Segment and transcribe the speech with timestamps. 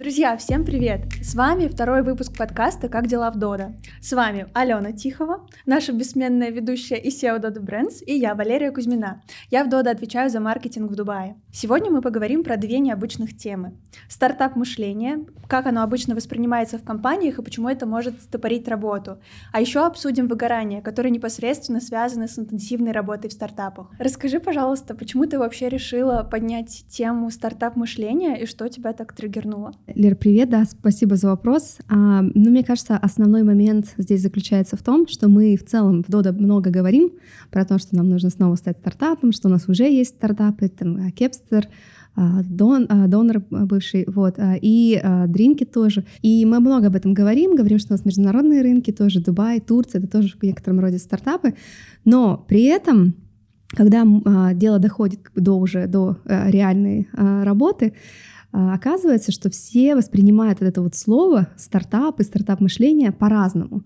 [0.00, 1.02] Друзья, всем привет!
[1.22, 3.76] С вами второй выпуск подкаста «Как дела в Дода?».
[4.00, 9.20] С вами Алена Тихова, наша бессменная ведущая и SEO Dodo Brands, и я, Валерия Кузьмина.
[9.50, 11.36] Я в Дода отвечаю за маркетинг в Дубае.
[11.52, 13.74] Сегодня мы поговорим про две необычных темы.
[14.08, 19.18] Стартап-мышление, как оно обычно воспринимается в компаниях и почему это может стопорить работу.
[19.52, 23.90] А еще обсудим выгорание, которое непосредственно связано с интенсивной работой в стартапах.
[23.98, 29.74] Расскажи, пожалуйста, почему ты вообще решила поднять тему стартап-мышления и что тебя так триггернуло?
[29.94, 31.78] Лер, привет, да, спасибо за вопрос.
[31.88, 36.10] А, ну, мне кажется, основной момент здесь заключается в том, что мы в целом в
[36.10, 37.12] Дода много говорим
[37.50, 41.10] про то, что нам нужно снова стать стартапом, что у нас уже есть стартапы, там,
[41.12, 41.68] Кепстер,
[42.14, 46.04] а, Дон, а, донор бывший, вот, а, и Дринки тоже.
[46.22, 50.00] И мы много об этом говорим, говорим, что у нас международные рынки тоже, Дубай, Турция,
[50.00, 51.54] это тоже в некотором роде стартапы,
[52.04, 53.14] но при этом
[53.72, 54.04] когда
[54.52, 57.92] дело доходит до уже до реальной работы,
[58.52, 63.84] оказывается, что все воспринимают вот это вот слово стартап и стартап-мышление по-разному.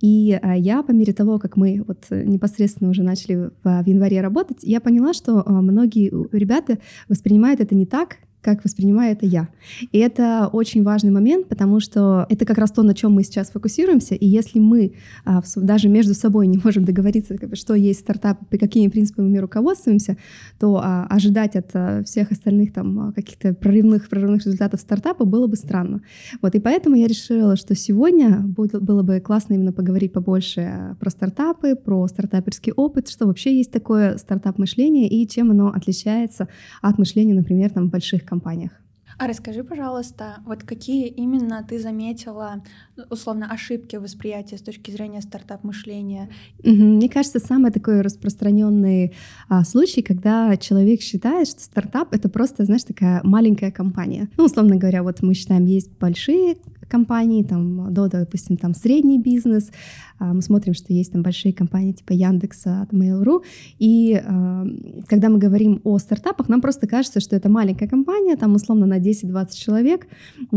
[0.00, 4.58] И а, я по мере того, как мы вот непосредственно уже начали в январе работать,
[4.62, 9.48] я поняла, что а, многие ребята воспринимают это не так, как воспринимаю это я.
[9.90, 13.50] И это очень важный момент, потому что это как раз то, на чем мы сейчас
[13.50, 14.14] фокусируемся.
[14.14, 14.92] И если мы
[15.24, 20.18] а, даже между собой не можем договориться, что есть стартап, по какими принципами мы руководствуемся,
[20.60, 25.56] то а, ожидать от а, всех остальных там каких-то прорывных, прорывных результатов стартапа было бы
[25.56, 26.02] странно.
[26.42, 31.08] Вот, и поэтому я решила, что сегодня будет, было бы классно именно поговорить побольше про
[31.08, 36.48] стартапы, про стартаперский опыт, что вообще есть такое стартап-мышление и чем оно отличается
[36.82, 38.72] от мышления, например, там, больших компаний компаниях.
[39.18, 42.62] А расскажи, пожалуйста, вот какие именно ты заметила,
[43.10, 46.30] условно, ошибки восприятия с точки зрения стартап-мышления?
[46.64, 49.14] Мне кажется, самый такой распространенный
[49.48, 54.28] а, случай, когда человек считает, что стартап— это просто, знаешь, такая маленькая компания.
[54.36, 56.56] Ну, условно говоря, вот мы считаем, есть большие
[56.88, 59.70] компании, там, до, допустим, там средний бизнес,
[60.18, 63.42] а, мы смотрим, что есть там большие компании типа Яндекса, Mail.ru,
[63.78, 64.64] и а,
[65.06, 68.98] когда мы говорим о стартапах, нам просто кажется, что это маленькая компания, там условно на
[68.98, 70.06] 10-20 человек,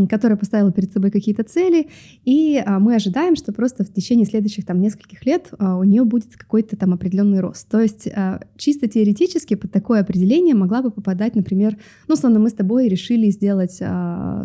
[0.10, 1.88] которая поставила перед собой какие-то цели,
[2.24, 6.36] и а, мы ожидаем, что просто в течение следующих там нескольких лет у нее будет
[6.36, 7.68] какой-то там определенный рост.
[7.68, 8.08] То есть
[8.58, 11.78] чисто теоретически под такое определение могла бы попадать, например,
[12.08, 13.82] ну, условно, мы с тобой решили сделать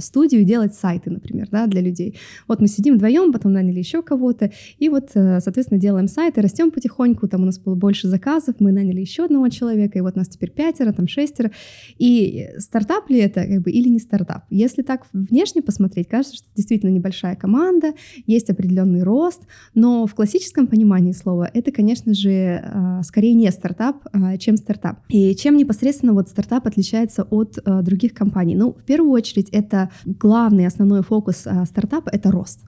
[0.03, 2.19] студию, делать сайты, например, да, для людей.
[2.49, 6.71] Вот мы сидим вдвоем, потом наняли еще кого-то, и вот, э, соответственно, делаем сайты, растем
[6.71, 10.29] потихоньку, там у нас было больше заказов, мы наняли еще одного человека, и вот нас
[10.29, 11.51] теперь пятеро, там шестеро.
[11.99, 14.45] И стартап ли это, как бы, или не стартап?
[14.51, 17.95] Если так внешне посмотреть, кажется, что действительно небольшая команда,
[18.27, 19.43] есть определенный рост,
[19.75, 24.99] но в классическом понимании слова это, конечно же, э, скорее не стартап, а, чем стартап.
[25.09, 28.57] И чем непосредственно вот стартап отличается от э, других компаний?
[28.57, 32.61] Ну, в первую очередь, это главный основной фокус стартапа— это рост.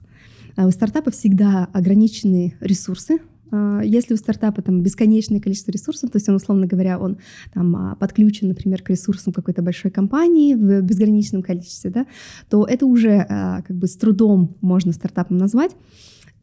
[0.55, 3.19] А у стартапа всегда ограниченные ресурсы,
[3.51, 7.17] а, если у стартапа там бесконечное количество ресурсов, то есть он, условно говоря, он
[7.53, 12.05] там а, подключен, например, к ресурсам какой-то большой компании в безграничном количестве, да,
[12.49, 13.25] то это уже
[13.67, 15.71] как бы с трудом можно стартапом назвать.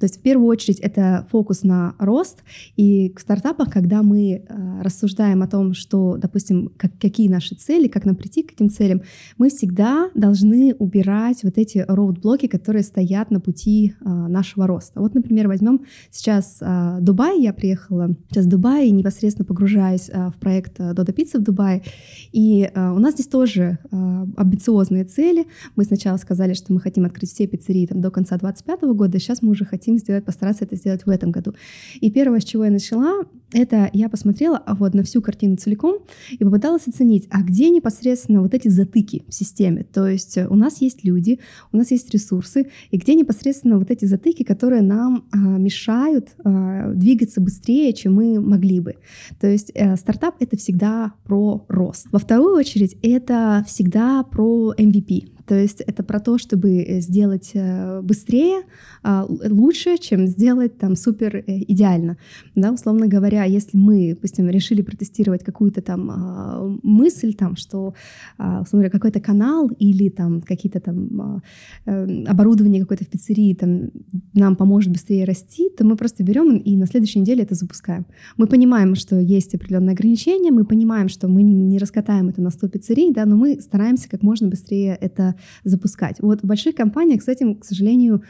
[0.03, 2.43] То есть в первую очередь это фокус на рост,
[2.75, 7.87] и к стартапам, когда мы э, рассуждаем о том, что, допустим, как, какие наши цели,
[7.87, 9.03] как нам прийти к этим целям,
[9.39, 15.01] мы всегда должны убирать вот эти роудблоки, которые стоят на пути э, нашего роста.
[15.01, 20.35] Вот, например, возьмем сейчас э, Дубай, я приехала сейчас в Дубай и непосредственно погружаюсь в
[20.41, 21.85] проект Dodo Pizza в Дубае,
[22.33, 25.47] и у нас здесь тоже амбициозные цели.
[25.77, 29.43] Мы сначала сказали, что мы хотим открыть все пиццерии там, до конца 2025 года, сейчас
[29.43, 31.55] мы уже хотим хотим сделать, постараться это сделать в этом году.
[32.01, 35.99] И первое, с чего я начала, это я посмотрела а вот на всю картину целиком
[36.31, 39.85] и попыталась оценить, а где непосредственно вот эти затыки в системе.
[39.85, 41.39] То есть у нас есть люди,
[41.73, 46.93] у нас есть ресурсы, и где непосредственно вот эти затыки, которые нам а, мешают а,
[46.93, 48.95] двигаться быстрее, чем мы могли бы.
[49.41, 52.07] То есть а, стартап— это всегда про рост.
[52.11, 55.42] Во вторую очередь, это всегда про MVP.
[55.47, 58.63] То есть это про то, чтобы сделать э, быстрее,
[59.03, 62.17] а, лучше, чем сделать там супер э, идеально.
[62.55, 67.95] Да, условно говоря, если мы, допустим, решили протестировать какую-то там а, мысль, там, что,
[68.39, 71.43] а, условно говоря, какой-то канал или там какие-то там
[71.87, 73.91] э, оборудование какое-то в пиццерии там,
[74.35, 78.07] нам поможет быстрее расти, то мы просто берем и на следующей неделе это запускаем.
[78.37, 82.69] Мы понимаем, что есть определенные ограничения, мы понимаем, что мы не раскатаем это на 100
[82.69, 85.32] пиццерий, да, но мы стараемся как можно быстрее это
[85.65, 86.17] запускать.
[86.21, 88.23] Вот в больших компаниях с этим, к сожалению,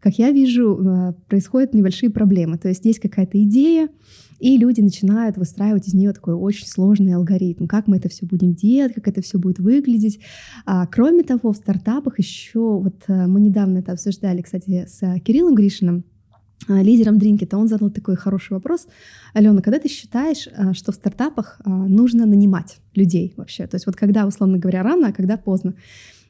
[0.00, 2.58] как я вижу, э, происходят небольшие проблемы.
[2.58, 3.88] То есть есть какая-то идея,
[4.38, 8.54] и люди начинают выстраивать из нее такой очень сложный алгоритм, как мы это все будем
[8.54, 10.20] делать, как это все будет выглядеть.
[10.64, 15.18] А, кроме того, в стартапах еще, вот э, мы недавно это обсуждали, кстати, с э,
[15.20, 16.04] Кириллом Гришиным,
[16.68, 18.86] лидером Дринки, то он задал такой хороший вопрос.
[19.32, 23.66] Алена, когда ты считаешь, что в стартапах нужно нанимать людей вообще?
[23.66, 25.74] То есть вот когда, условно говоря, рано, а когда поздно?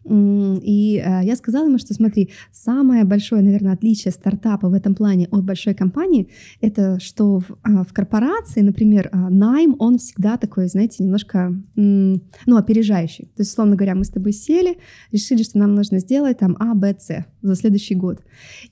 [0.04, 5.28] И э, я сказала ему, что смотри, самое большое, наверное, отличие стартапа в этом плане
[5.30, 6.28] от большой компании,
[6.62, 12.20] это что в, а, в корпорации, например, а, найм, он всегда такой, знаете, немножко, ну,
[12.46, 13.26] опережающий.
[13.36, 14.78] То есть, условно говоря, мы с тобой сели,
[15.12, 18.22] решили, что нам нужно сделать там А, Б, С за следующий год.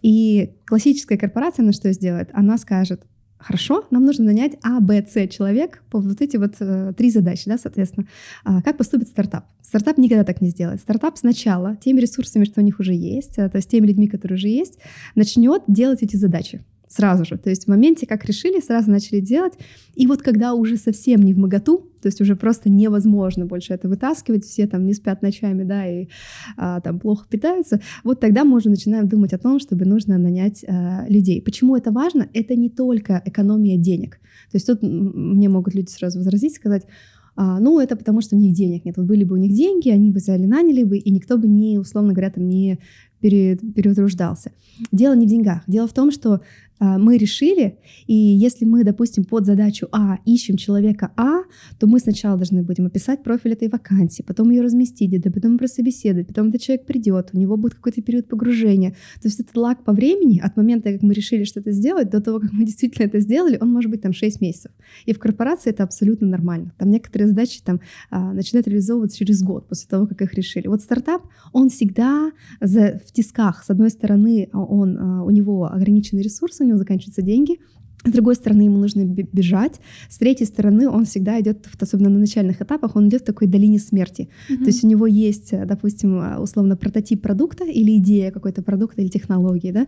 [0.03, 2.31] И классическая корпорация на что сделает?
[2.33, 3.03] Она скажет,
[3.39, 7.45] Хорошо, нам нужно нанять А, Б, С человек по вот эти вот э, три задачи,
[7.47, 8.09] да, соответственно.
[8.45, 9.45] А, как поступит стартап?
[9.63, 10.81] Стартап никогда так не сделает.
[10.81, 14.37] Стартап сначала теми ресурсами, что у них уже есть, э, то есть теми людьми, которые
[14.37, 14.79] уже есть,
[15.15, 17.37] начнет делать эти задачи сразу же.
[17.39, 19.53] То есть в моменте, как решили, сразу начали делать.
[19.95, 23.89] И вот когда уже совсем не в моготу, то есть уже просто невозможно больше это
[23.89, 26.09] вытаскивать, все там не спят ночами, да, и
[26.57, 30.65] а, там плохо питаются, вот тогда мы уже начинаем думать о том, чтобы нужно нанять
[30.67, 31.43] а, людей.
[31.43, 32.29] Почему это важно?
[32.35, 34.19] Это не только экономия денег.
[34.51, 36.85] То есть тут мне могут люди сразу возразить, сказать,
[37.41, 38.97] а, ну, это потому, что у них денег нет.
[38.97, 41.79] Вот были бы у них деньги, они бы взяли, наняли бы, и никто бы не,
[41.79, 42.81] условно говоря, там не
[43.21, 44.53] переутруждался.
[44.93, 45.63] Дело не в деньгах.
[45.67, 46.41] Дело в том, что
[46.81, 51.43] мы решили, и если мы, допустим, под задачу А ищем человека А,
[51.79, 56.29] то мы сначала должны будем описать профиль этой вакансии, потом ее разместить, да, потом прособеседовать,
[56.29, 58.91] потом этот человек придет, у него будет какой-то период погружения.
[59.21, 62.41] То есть этот лаг по времени от момента, как мы решили что-то сделать, до того,
[62.41, 64.73] как мы действительно это сделали, он может быть там 6 месяцев.
[65.07, 66.73] И в корпорации это абсолютно нормально.
[66.79, 70.69] Там некоторые задачи там а, начинают реализовываться через год после того, как их решили.
[70.69, 71.23] Вот стартап,
[71.53, 73.65] он всегда в тисках.
[73.65, 77.59] С одной стороны, он, а, у него ограниченный ресурс, него заканчиваются деньги,
[78.05, 79.81] с другой стороны, ему нужно бежать.
[80.09, 83.79] С третьей стороны, он всегда идет, особенно на начальных этапах, он идет в такой долине
[83.79, 84.29] смерти.
[84.49, 84.59] Mm-hmm.
[84.59, 89.73] То есть у него есть, допустим, условно прототип продукта или идея какой-то продукта или технологии,
[89.73, 89.87] да.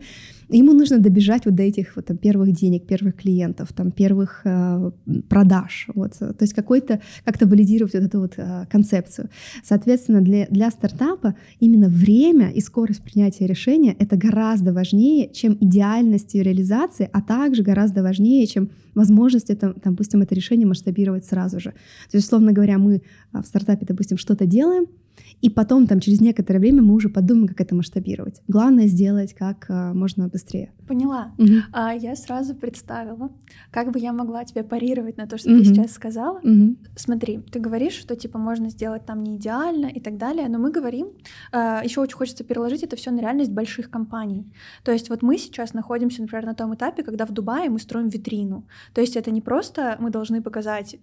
[0.49, 4.91] Ему нужно добежать вот до этих вот, там, первых денег, первых клиентов, там, первых э,
[5.29, 5.87] продаж.
[5.95, 6.19] Вот.
[6.19, 9.29] То есть какой-то, как-то валидировать вот эту вот э, концепцию.
[9.63, 16.35] Соответственно, для, для стартапа именно время и скорость принятия решения— это гораздо важнее, чем идеальность
[16.35, 21.71] ее реализации, а также гораздо важнее, чем возможность, это, допустим, это решение масштабировать сразу же.
[21.71, 23.03] То есть, условно говоря, мы
[23.33, 24.87] а, в стартапе, допустим, что-то делаем,
[25.41, 28.43] и потом, там, через некоторое время мы уже подумаем, как это масштабировать.
[28.49, 30.73] Главное сделать как а, можно быстрее.
[30.87, 31.33] Поняла.
[31.39, 31.55] Угу.
[31.73, 33.31] А, я сразу представила,
[33.71, 35.61] как бы я могла тебе парировать на то, что угу.
[35.61, 36.39] ты сейчас сказала.
[36.39, 36.77] Угу.
[36.97, 40.71] Смотри, ты говоришь, что типа можно сделать там не идеально и так далее, но мы
[40.71, 41.09] говорим,
[41.53, 44.53] а, еще очень хочется переложить это все на реальность больших компаний.
[44.85, 48.09] То есть вот мы сейчас находимся, например, на том этапе, когда в Дубае мы строим
[48.09, 48.67] витрину.
[48.93, 50.97] То есть это не просто мы должны показать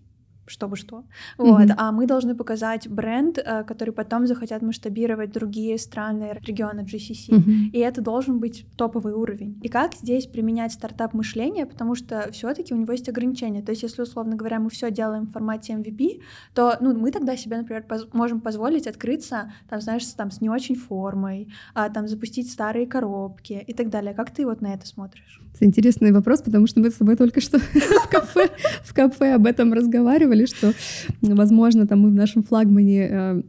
[0.47, 1.03] чтобы что.
[1.37, 1.61] Вот.
[1.61, 1.75] Mm-hmm.
[1.77, 7.29] А мы должны показать бренд, э, который потом захотят масштабировать другие страны региона GCC.
[7.29, 7.69] Mm-hmm.
[7.73, 9.59] И это должен быть топовый уровень.
[9.61, 13.61] И как здесь применять стартап мышление, потому что все-таки у него есть ограничения.
[13.61, 16.21] То есть, если условно говоря, мы все делаем в формате MVP,
[16.53, 20.41] то ну, мы тогда себе, например, поз- можем позволить открыться, там, знаешь, с, там, с
[20.41, 24.13] не очень формой, а, там, запустить старые коробки и так далее.
[24.13, 25.41] Как ты вот на это смотришь?
[25.55, 27.59] Это интересный вопрос, потому что мы с тобой только что
[28.83, 30.73] в кафе об этом разговаривали, что,
[31.21, 33.41] возможно, там мы в нашем флагмане э,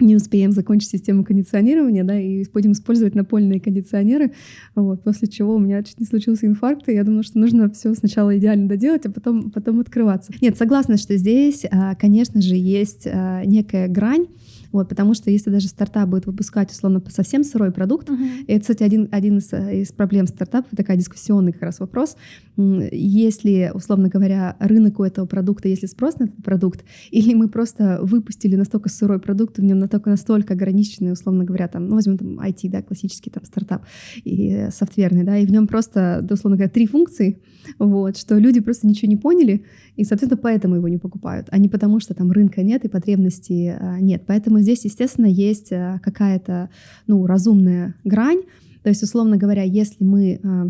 [0.00, 4.32] не успеем закончить систему кондиционирования, да, и будем использовать напольные кондиционеры,
[4.74, 7.94] вот, после чего у меня чуть не случился инфаркт, и я думаю, что нужно все
[7.94, 10.32] сначала идеально доделать, а потом, потом открываться.
[10.40, 14.26] Нет, согласна, что здесь, э, конечно же, есть э, некая грань,
[14.72, 18.44] вот, потому что если даже стартап будет выпускать, условно, совсем сырой продукт, uh-huh.
[18.48, 22.16] это, кстати, один, один из, э, из проблем стартапов, такая дискуссионный как раз вопрос,
[22.56, 28.00] если, условно говоря, рынок у этого продукта, если спрос на этот продукт, или мы просто
[28.02, 32.40] выпустили настолько сырой продукт, в нем настолько, настолько ограниченный, условно говоря, там, ну, возьмем там
[32.40, 33.84] IT, да, классический там стартап,
[34.24, 37.40] и софтверный, да, и в нем просто, да, условно говоря, три функции,
[37.78, 39.64] вот, что люди просто ничего не поняли,
[39.96, 43.68] и, соответственно, поэтому его не покупают, а не потому, что там рынка нет и потребностей
[43.68, 44.22] а, нет.
[44.26, 46.70] Поэтому здесь, естественно, есть а, какая-то,
[47.06, 48.42] ну, разумная грань,
[48.82, 50.68] то есть, условно говоря, если мы а,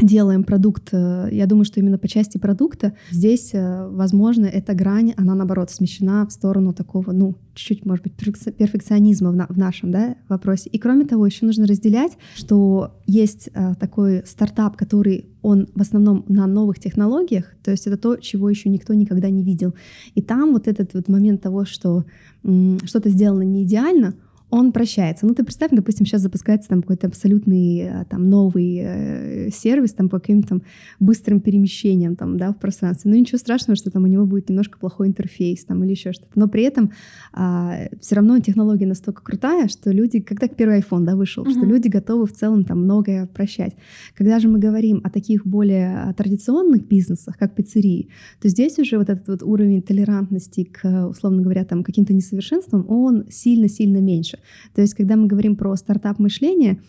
[0.00, 5.14] делаем продукт, э, я думаю, что именно по части продукта здесь, э, возможно, эта грань,
[5.16, 9.90] она наоборот смещена в сторону такого, ну, чуть-чуть, может быть, перфекционизма в, на, в нашем
[9.90, 10.70] да, вопросе.
[10.70, 16.24] И кроме того, еще нужно разделять, что есть а, такой стартап, который он в основном
[16.28, 19.74] на новых технологиях, то есть это то, чего еще никто никогда не видел.
[20.14, 22.04] И там вот этот вот момент того, что
[22.42, 24.14] что-то сделано не идеально,
[24.50, 25.26] он прощается.
[25.26, 30.08] Ну, ты представь, допустим, сейчас запускается там какой-то абсолютный э, там новый э, сервис там
[30.08, 30.62] по каким-то там
[30.98, 33.10] быстрым перемещениям там, да, в пространстве.
[33.10, 36.32] Ну, ничего страшного, что там у него будет немножко плохой интерфейс там или еще что-то.
[36.34, 36.90] Но при этом
[37.32, 41.52] а, все равно технология настолько крутая, что люди, когда первый iPhone, да, вышел, mm-hmm.
[41.52, 43.74] что люди готовы в целом там многое прощать.
[44.16, 48.08] Когда же мы говорим о таких более традиционных бизнесах, как пиццерии,
[48.40, 53.26] то здесь уже вот этот вот уровень толерантности к, условно говоря, там каким-то несовершенствам, он
[53.30, 54.39] сильно-сильно меньше.
[54.74, 56.80] То есть, когда мы говорим про стартап-мышление,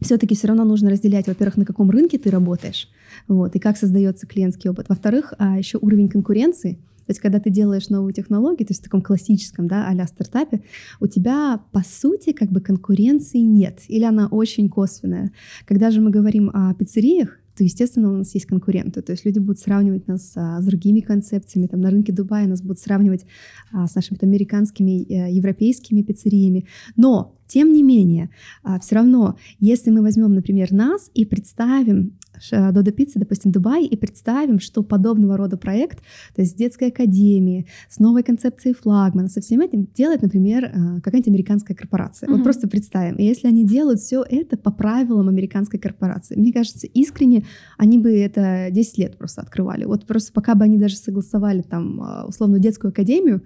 [0.00, 2.88] все-таки все равно нужно разделять, во-первых, на каком рынке ты работаешь,
[3.28, 4.88] вот, и как создается клиентский опыт.
[4.88, 6.74] Во-вторых, а еще уровень конкуренции.
[7.06, 10.62] То есть, когда ты делаешь новую технологию, то есть в таком классическом, да, а стартапе,
[11.00, 15.32] у тебя, по сути, как бы конкуренции нет, или она очень косвенная.
[15.66, 19.02] Когда же мы говорим о пиццериях, то, естественно, у нас есть конкуренты.
[19.02, 21.66] То есть люди будут сравнивать нас а, с другими концепциями.
[21.66, 23.26] Там, на рынке Дубая нас будут сравнивать
[23.72, 26.66] а, с нашими там, американскими, а, европейскими пиццериями.
[26.96, 28.30] Но, тем не менее,
[28.62, 32.18] а, все равно, если мы возьмем, например, нас и представим
[32.50, 36.00] Додо Пиццы, допустим, Дубай, и представим, что подобного рода проект,
[36.34, 41.00] то есть с детской академией, с новой концепцией флагмана, со всем этим делает, например, э,
[41.00, 42.28] какая-нибудь американская корпорация.
[42.28, 42.32] Mm-hmm.
[42.32, 43.16] Вот просто представим.
[43.16, 47.44] И если они делают все это по правилам американской корпорации, мне кажется, искренне
[47.78, 49.84] они бы это 10 лет просто открывали.
[49.84, 53.42] Вот просто пока бы они даже согласовали там э, условно детскую академию,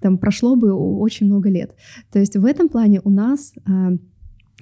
[0.00, 1.74] там прошло бы очень много лет.
[2.10, 3.98] То есть в этом плане у нас э,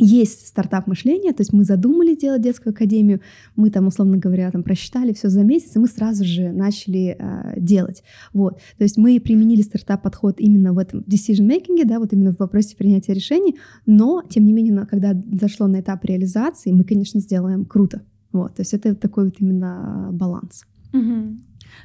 [0.01, 3.21] есть стартап мышление, то есть мы задумали делать детскую академию,
[3.55, 7.61] мы там, условно говоря, там просчитали все за месяц, и мы сразу же начали э,
[7.61, 8.03] делать.
[8.33, 8.55] Вот.
[8.79, 12.77] То есть мы применили стартап-подход именно в этом decision making, да, вот именно в вопросе
[12.77, 18.03] принятия решений, но, тем не менее, когда зашло на этап реализации, мы, конечно, сделаем круто.
[18.33, 18.55] Вот.
[18.55, 20.65] То есть это такой вот именно баланс.
[20.93, 21.30] Угу.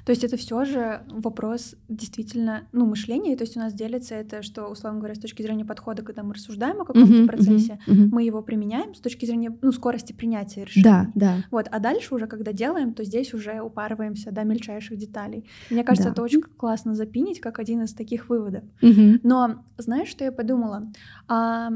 [0.04, 3.36] То есть это все же вопрос действительно, ну, мышления.
[3.36, 6.34] То есть у нас делится это, что, условно говоря, с точки зрения подхода, когда мы
[6.34, 8.10] рассуждаем о каком-то uh-huh, процессе, uh-huh, uh-huh.
[8.12, 10.84] мы его применяем с точки зрения, ну, скорости принятия решения.
[10.84, 11.44] Да, да.
[11.52, 15.46] Вот, а дальше уже, когда делаем, то здесь уже упарываемся до мельчайших деталей.
[15.70, 16.14] Мне кажется, да.
[16.14, 18.64] это очень классно запинить, как один из таких выводов.
[18.82, 19.20] Uh-huh.
[19.24, 20.92] Но знаешь, что я подумала?
[21.28, 21.72] А,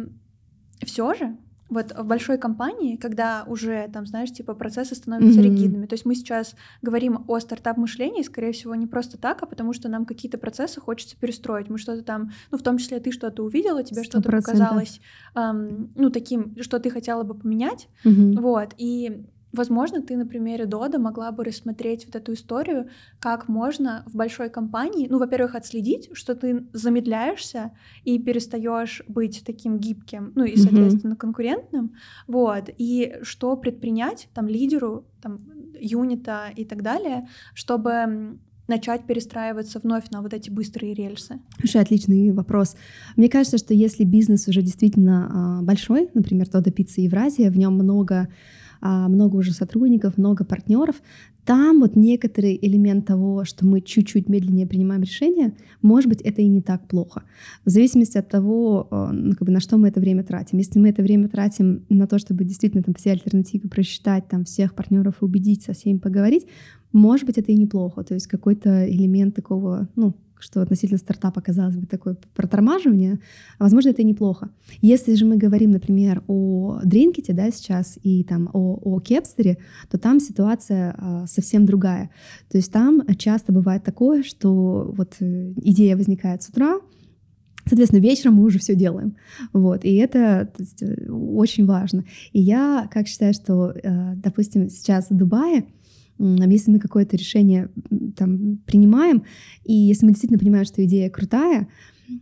[0.83, 1.37] все же
[1.69, 5.43] вот в большой компании, когда уже там, знаешь, типа процессы становятся mm-hmm.
[5.43, 5.85] ригидными.
[5.85, 9.87] То есть мы сейчас говорим о стартап-мышлении, скорее всего, не просто так, а потому что
[9.87, 11.69] нам какие-то процессы хочется перестроить.
[11.69, 14.05] Мы что-то там, ну, в том числе ты что-то увидела, тебе 100%.
[14.05, 14.99] что-то показалось,
[15.35, 17.87] эм, ну, таким, что ты хотела бы поменять.
[18.03, 18.39] Mm-hmm.
[18.39, 18.73] Вот.
[18.77, 22.89] И Возможно, ты на примере Дода могла бы рассмотреть вот эту историю,
[23.19, 27.71] как можно в большой компании, ну, во-первых, отследить, что ты замедляешься
[28.03, 31.17] и перестаешь быть таким гибким, ну и, соответственно, mm-hmm.
[31.17, 31.95] конкурентным,
[32.27, 35.39] вот, и что предпринять там лидеру, там,
[35.79, 38.37] юнита и так далее, чтобы
[38.67, 41.39] начать перестраиваться вновь на вот эти быстрые рельсы?
[41.59, 42.75] Слушай, отличный вопрос.
[43.17, 47.73] Мне кажется, что если бизнес уже действительно а, большой, например, Дода Пицца Евразия, в нем
[47.73, 48.29] много
[48.81, 51.01] много уже сотрудников, много партнеров,
[51.49, 56.47] там вот некоторый элемент того, что мы чуть-чуть медленнее принимаем решения, может быть, это и
[56.47, 57.23] не так плохо.
[57.65, 60.59] В зависимости от того, а, ну, как бы, на что мы это время тратим.
[60.59, 64.75] Если мы это время тратим на то, чтобы действительно там все альтернативы просчитать, там всех
[64.75, 66.45] партнеров убедить, со всеми поговорить,
[66.91, 68.03] может быть, это и неплохо.
[68.03, 73.19] То есть какой-то элемент такого, ну, что относительно стартапа, казалось бы, такое протормаживание,
[73.59, 74.49] возможно, это неплохо.
[74.81, 79.57] Если же мы говорим, например, о Дринкете, да, сейчас, и там о, о Кепстере,
[79.89, 82.09] то там ситуация а, совсем другая.
[82.49, 86.79] То есть там часто бывает такое, что вот э, идея возникает с утра,
[87.69, 89.15] Соответственно, вечером мы уже все делаем.
[89.53, 89.85] Вот.
[89.85, 92.03] И это есть, э, очень важно.
[92.31, 95.65] И я как считаю, что, э, допустим, сейчас в Дубае
[96.19, 97.69] если мы какое-то решение
[98.15, 99.23] там принимаем,
[99.63, 101.67] и если мы действительно понимаем, что идея крутая,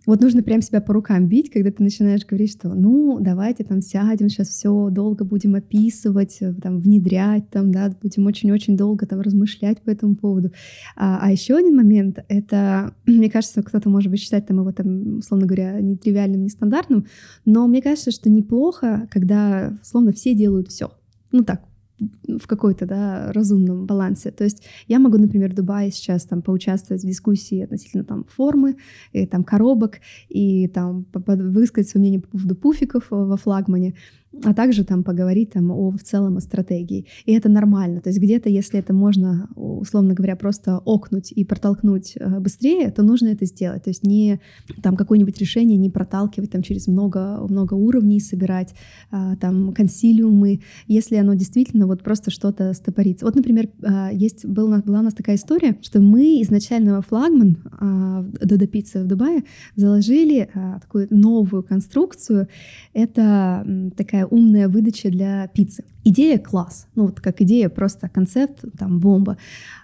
[0.06, 3.82] вот нужно прям себя по рукам бить, когда ты начинаешь говорить, что ну давайте там
[3.82, 9.22] сядем, сейчас все долго будем описывать, э, там внедрять, там да, будем очень-очень долго там
[9.22, 10.52] размышлять по этому поводу.
[10.96, 15.20] А, а еще один момент, это мне кажется, кто-то может быть считать там его там
[15.20, 17.06] условно говоря нетривиальным, нестандартным,
[17.46, 20.92] но мне кажется, что неплохо, когда условно все делают все.
[21.32, 21.62] Ну так,
[22.00, 24.32] в какой-то да, разумном балансе.
[24.32, 28.78] То есть я могу, например, в Дубае сейчас там поучаствовать в дискуссии относительно там формы,
[29.14, 30.00] и, там коробок,
[30.30, 33.96] и там высказать свое мнение по поводу пуфиков во флагмане.
[34.44, 37.06] А также там поговорить там о в целом о стратегии.
[37.26, 38.02] И это нормально.
[38.02, 43.04] То есть где-то, если это можно, условно говоря, просто окнуть и протолкнуть э, быстрее, то
[43.04, 43.84] нужно это сделать.
[43.84, 44.40] То есть не
[44.84, 48.74] там какое-нибудь решение не проталкивать там через много, много уровней, собирать
[49.12, 53.26] а, там консилиумы, если оно действительно вот просто что-то стопорится.
[53.26, 57.58] Вот, например, а, есть, был, была у нас такая история, что мы изначально флагман
[58.42, 59.44] Додо Пицца в Дубае
[59.76, 60.50] заложили
[60.82, 62.48] такую новую конструкцию.
[62.94, 63.66] Это
[63.96, 65.84] такая умная выдача для пиццы.
[66.04, 69.38] Идея класс, ну вот как идея, просто концепт, там бомба.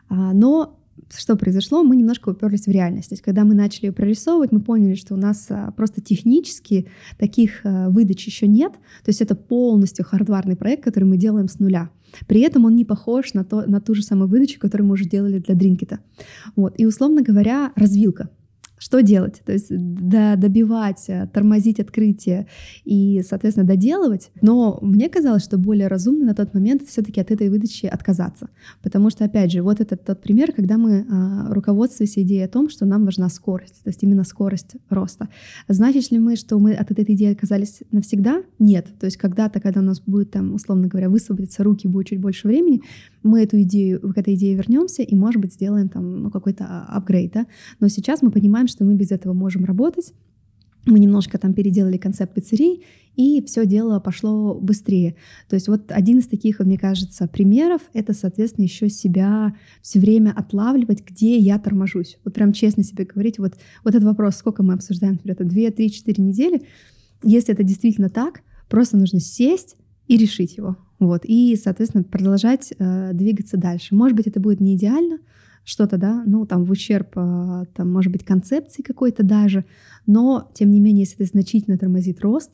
[0.10, 3.10] А, но что произошло, мы немножко уперлись в реальность.
[3.10, 6.88] То есть, когда мы начали ее прорисовывать, мы поняли, что у нас а, просто технически
[7.18, 8.74] таких а, выдач еще нет.
[9.04, 11.90] То есть это полностью хардварный проект, который мы делаем с нуля.
[12.28, 15.06] При этом он не похож на, то, на ту же самую выдачу, которую мы уже
[15.06, 16.00] делали для Дринкета.
[16.56, 16.76] Вот.
[16.78, 18.30] И, условно говоря, развилка
[18.84, 19.42] что делать?
[19.46, 22.48] То есть добивать, э, тормозить открытие
[22.84, 24.30] и, соответственно, доделывать.
[24.42, 28.50] Но мне казалось, что более разумно на тот момент все-таки от этой выдачи отказаться.
[28.82, 32.70] Потому что, опять же, вот этот тот пример, когда мы а, руководствуемся идеей о том,
[32.70, 35.30] что нам важна скорость, то есть именно скорость роста.
[35.70, 38.44] Значит ли мы, что мы от этой идеи отказались навсегда?
[38.60, 38.88] Нет.
[39.00, 42.50] То есть когда-то, когда у нас будет, там, условно говоря, высвободиться руки, будет чуть больше
[42.50, 42.82] времени,
[43.24, 46.98] мы эту идею, к этой идее вернемся и, может быть, сделаем там ну, какой-то а,
[46.98, 47.34] апгрейд.
[47.34, 47.48] Да?
[47.80, 50.14] Но сейчас мы понимаем, что мы без этого можем работать.
[50.86, 52.84] Мы немножко там переделали концепт пиццерий,
[53.16, 55.16] и все дело пошло быстрее.
[55.48, 60.34] То есть вот один из таких, мне кажется, примеров— это, соответственно, еще себя все время
[60.36, 62.18] отлавливать, где я торможусь.
[62.26, 63.54] Вот прям честно себе говорить, вот,
[63.86, 66.64] вот этот вопрос, сколько мы обсуждаем, например, это 2, 3, 4 недели.
[67.24, 69.78] Если это действительно так, просто нужно сесть
[70.08, 70.78] и решить его.
[71.00, 73.96] Вот, и, соответственно, продолжать э, двигаться дальше.
[73.96, 75.20] Может быть, это будет не идеально,
[75.66, 79.66] что-то, да, ну, там, в ущерб, э, там, может быть, концепции какой-то даже,
[80.06, 82.52] но, тем не менее, если это значительно тормозит рост,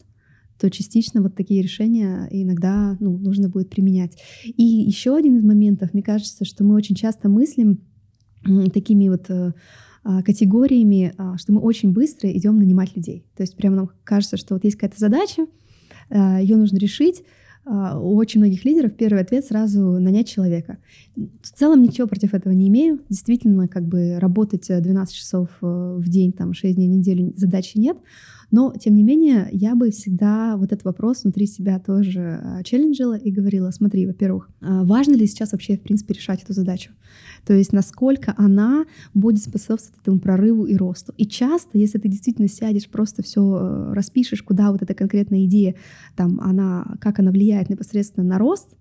[0.59, 4.17] то частично вот такие решения иногда ну, нужно будет применять.
[4.43, 7.79] И еще один из моментов, мне кажется, что мы очень часто мыслим
[8.73, 9.53] такими вот э,
[10.03, 13.25] а, категориями, а, что мы очень быстро идем нанимать людей.
[13.35, 15.45] То есть прямо нам кажется, что вот есть какая-то задача,
[16.09, 17.23] э, ее нужно решить,
[17.69, 20.77] у очень многих лидеров первый ответ сразу нанять человека.
[21.15, 22.99] В целом ничего против этого не имею.
[23.09, 27.77] Действительно, как бы работать 12 часов э, в день, там, 6 дней в неделю задачи
[27.77, 27.97] нет.
[28.51, 33.15] Но, тем не менее, я бы всегда вот этот вопрос внутри себя тоже а, челленджила
[33.15, 36.91] и говорила, смотри, во-первых, а, важно ли сейчас вообще, в принципе, решать эту задачу?
[37.45, 41.13] То есть насколько она будет способствовать этому прорыву и росту.
[41.17, 45.75] И часто, если ты действительно сядешь, просто все э, распишешь, куда вот эта конкретная идея,
[46.15, 48.75] там, она, как она влияет непосредственно на рост,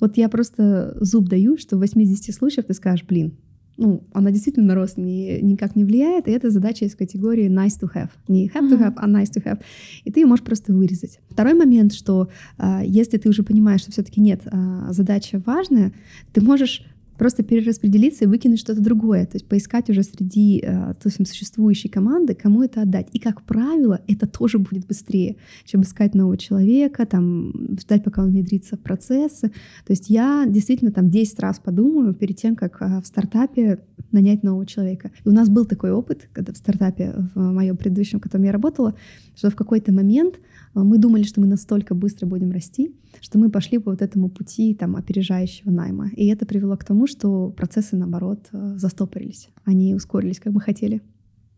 [0.00, 3.36] вот я просто зуб даю, что в 80 случаях ты скажешь, блин,
[3.78, 7.80] ну, она действительно на рост ни, никак не влияет, и это задача из категории nice
[7.80, 8.10] to have.
[8.26, 9.62] Не have to have, а nice to have.
[10.04, 11.20] И ты ее можешь просто вырезать.
[11.30, 15.92] Второй момент, что э, если ты уже понимаешь, что все-таки нет, э, задача важная,
[16.32, 16.84] ты можешь
[17.18, 21.88] просто перераспределиться и выкинуть что-то другое, то есть поискать уже среди э, то есть, существующей
[21.88, 23.08] команды, кому это отдать.
[23.12, 28.30] И, как правило, это тоже будет быстрее, чем искать нового человека, там, ждать, пока он
[28.30, 29.48] внедрится в процессы.
[29.48, 33.80] То есть я действительно там 10 раз подумаю перед тем, как э, в стартапе
[34.12, 35.10] нанять нового человека.
[35.24, 38.52] И у нас был такой опыт, когда в стартапе, в моем предыдущем, в котором я
[38.52, 38.94] работала,
[39.34, 40.36] что в какой-то момент
[40.74, 44.74] мы думали, что мы настолько быстро будем расти, что мы пошли по вот этому пути
[44.74, 46.10] там, опережающего найма.
[46.16, 49.50] И это привело к тому, что процессы, наоборот, э, застопорились.
[49.64, 51.02] Они ускорились, как мы хотели.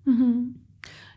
[0.07, 0.55] Угу.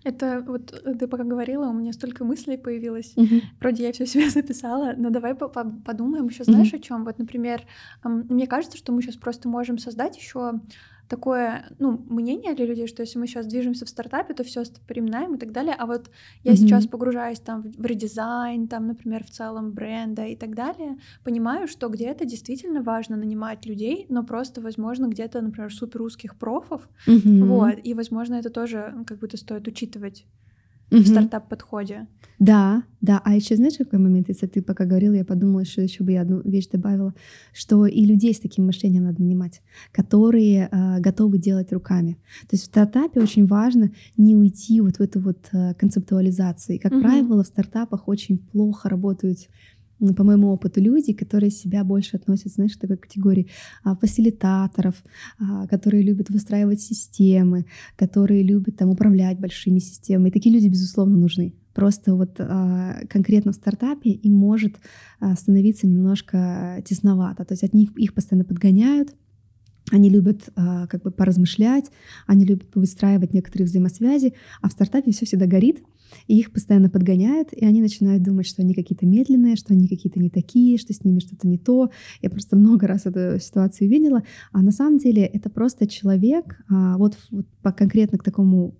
[0.03, 3.13] Это вот э, ты пока говорила, у меня столько мыслей появилось.
[3.15, 3.41] Угу.
[3.59, 6.77] Вроде я все себе записала, но давай по -по подумаем еще, знаешь, угу.
[6.77, 7.05] о чем?
[7.05, 7.61] Вот, например,
[8.03, 10.59] мне кажется, что мы сейчас просто можем создать еще
[11.07, 15.05] такое, ну, мнение для людей, что если мы сейчас движемся в стартапе, то все стопорим
[15.05, 15.75] найм и так далее.
[15.77, 16.09] А вот
[16.43, 16.55] я mm-hmm.
[16.55, 21.89] сейчас погружаюсь там в редизайн, там, например, в целом бренда и так далее, понимаю, что
[21.89, 27.45] где-то действительно важно нанимать людей, но просто, возможно, где-то, например, супер узких профов, mm-hmm.
[27.45, 30.25] вот, и, возможно, это тоже как будто стоит учитывать
[30.93, 31.01] mm-hmm.
[31.01, 32.07] в стартап-подходе.
[32.39, 33.21] Да, да.
[33.23, 36.21] А еще знаешь, какой момент, если ты пока говорила, я подумала, что еще бы я
[36.21, 37.13] одну вещь добавила,
[37.53, 42.17] что и людей с таким мышлением надо нанимать, которые э, готовы делать руками.
[42.41, 46.75] То есть в стартапе очень важно не уйти вот в эту вот э, концептуализацию.
[46.75, 47.01] И, как mm-hmm.
[47.01, 49.39] правило, в стартапах очень плохо работают
[50.11, 53.47] по моему опыту, люди, которые себя больше относят, знаешь, к такой категории
[53.83, 54.95] а, фасилитаторов,
[55.39, 60.29] а, которые любят выстраивать системы, которые любят там управлять большими системами.
[60.29, 61.53] И такие люди, безусловно, нужны.
[61.73, 64.75] Просто вот а, конкретно в стартапе им может
[65.19, 67.45] а, становиться немножко тесновато.
[67.45, 69.15] То есть от них их постоянно подгоняют,
[69.91, 71.85] они любят а, как бы поразмышлять,
[72.27, 75.83] они любят выстраивать некоторые взаимосвязи, а в стартапе все всегда горит,
[76.27, 80.19] и их постоянно подгоняют, и они начинают думать, что они какие-то медленные, что они какие-то
[80.19, 81.89] не такие, что с ними что-то не то.
[82.21, 86.97] Я просто много раз эту ситуацию видела, а на самом деле это просто человек, а,
[86.97, 88.75] вот, вот по конкретно к такому,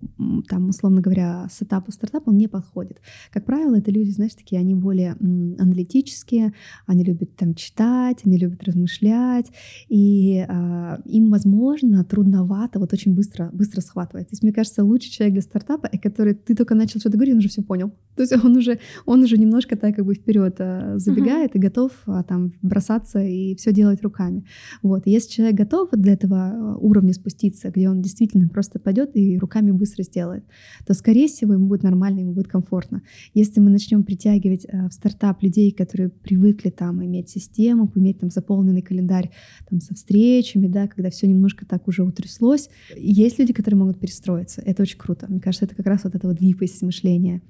[0.48, 3.00] там, условно говоря, сетапу стартапа он не подходит.
[3.32, 6.52] Как правило, это люди, знаешь, такие, они более аналитические,
[6.86, 9.46] они любят там читать, они любят размышлять,
[9.88, 14.28] и а, им, возможно, трудновато вот очень быстро, быстро схватывать.
[14.28, 17.38] То есть, мне кажется, лучший человек для стартапа, который ты только начал что-то говорить, он
[17.38, 17.92] уже все понял.
[18.16, 21.58] То есть он уже, он уже немножко так как бы вперед а, забегает uh-huh.
[21.58, 24.44] и готов а, там бросаться и все делать руками.
[24.82, 25.06] Вот.
[25.06, 29.38] И если человек готов для этого а, уровня спуститься, где он действительно просто пойдет и
[29.38, 30.44] руками быстро сделает,
[30.86, 33.02] то, скорее всего, ему будет нормально, ему будет комфортно.
[33.34, 38.30] Если мы начнем притягивать а, в стартап людей, которые привыкли там иметь систему, иметь там
[38.30, 39.30] заполненный календарь
[39.68, 44.62] там со встречами, да, когда все немножко так уже утряслось, есть люди, которые могут перестроиться.
[44.64, 45.26] Это очень круто.
[45.28, 46.78] Мне кажется, это как раз вот это вот гибкость
[47.14, 47.40] мышления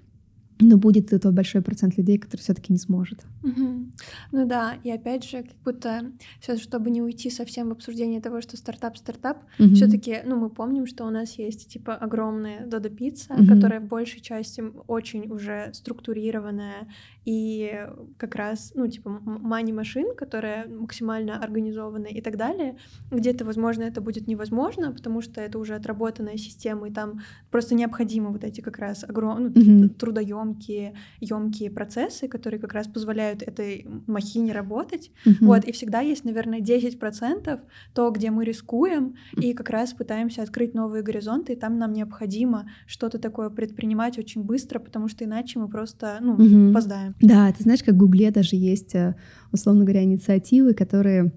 [0.61, 3.27] но будет тот большой процент людей, который все-таки не сможет.
[3.43, 3.87] Угу.
[4.33, 8.41] Ну да, и опять же, как будто сейчас, чтобы не уйти совсем в обсуждение того,
[8.41, 9.75] что стартап стартап, угу.
[9.75, 13.47] все-таки, ну мы помним, что у нас есть типа огромная Додо пицца, угу.
[13.47, 16.89] которая в большей части очень уже структурированная
[17.25, 22.77] и как раз, ну типа мани машин, которая максимально организованная и так далее.
[23.11, 28.31] Где-то, возможно, это будет невозможно, потому что это уже отработанная система, и там просто необходимы
[28.31, 29.95] вот эти как раз огромные ну, угу.
[29.95, 35.11] трудоемкие емкие, процессы, которые как раз позволяют этой махине работать.
[35.27, 35.35] Uh-huh.
[35.41, 37.61] Вот, и всегда есть, наверное, 10%
[37.95, 42.71] то, где мы рискуем, и как раз пытаемся открыть новые горизонты, и там нам необходимо
[42.87, 46.71] что-то такое предпринимать очень быстро, потому что иначе мы просто, ну, uh-huh.
[46.71, 47.14] опоздаем.
[47.21, 49.15] Да, ты знаешь, как в Гугле даже есть, э,
[49.53, 51.33] условно говоря, инициативы, которые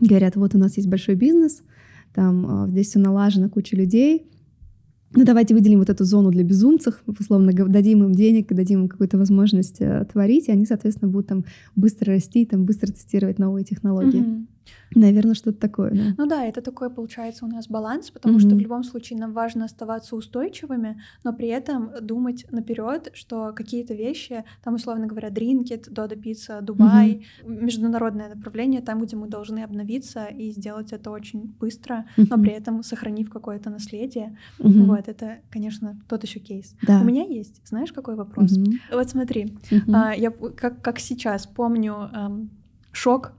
[0.00, 1.62] говорят, вот у нас есть большой бизнес,
[2.14, 4.30] там э, здесь все налажено, куча людей,
[5.12, 9.18] ну давайте выделим вот эту зону для безумцев, условно дадим им денег, дадим им какую-то
[9.18, 11.44] возможность э, творить, и они, соответственно, будут там
[11.74, 14.20] быстро расти, там быстро тестировать новые технологии.
[14.20, 14.46] Mm-hmm.
[14.94, 15.90] Наверное, что-то такое.
[15.90, 16.14] Да.
[16.18, 18.40] Ну да, это такой получается у нас баланс, потому mm-hmm.
[18.40, 23.94] что в любом случае нам важно оставаться устойчивыми, но при этом думать наперед, что какие-то
[23.94, 27.62] вещи, там условно говоря, Дринкет, Додо Пицца, Дубай, mm-hmm.
[27.62, 32.26] международное направление, там, где мы должны обновиться и сделать это очень быстро, mm-hmm.
[32.28, 34.36] но при этом сохранив какое-то наследие.
[34.58, 34.84] Mm-hmm.
[34.86, 36.74] Вот это, конечно, тот еще кейс.
[36.82, 37.00] Да.
[37.00, 38.56] У меня есть, знаешь, какой вопрос?
[38.56, 38.74] Mm-hmm.
[38.92, 39.94] Вот смотри, mm-hmm.
[39.94, 42.10] а, я как как сейчас помню.
[42.92, 43.32] Шок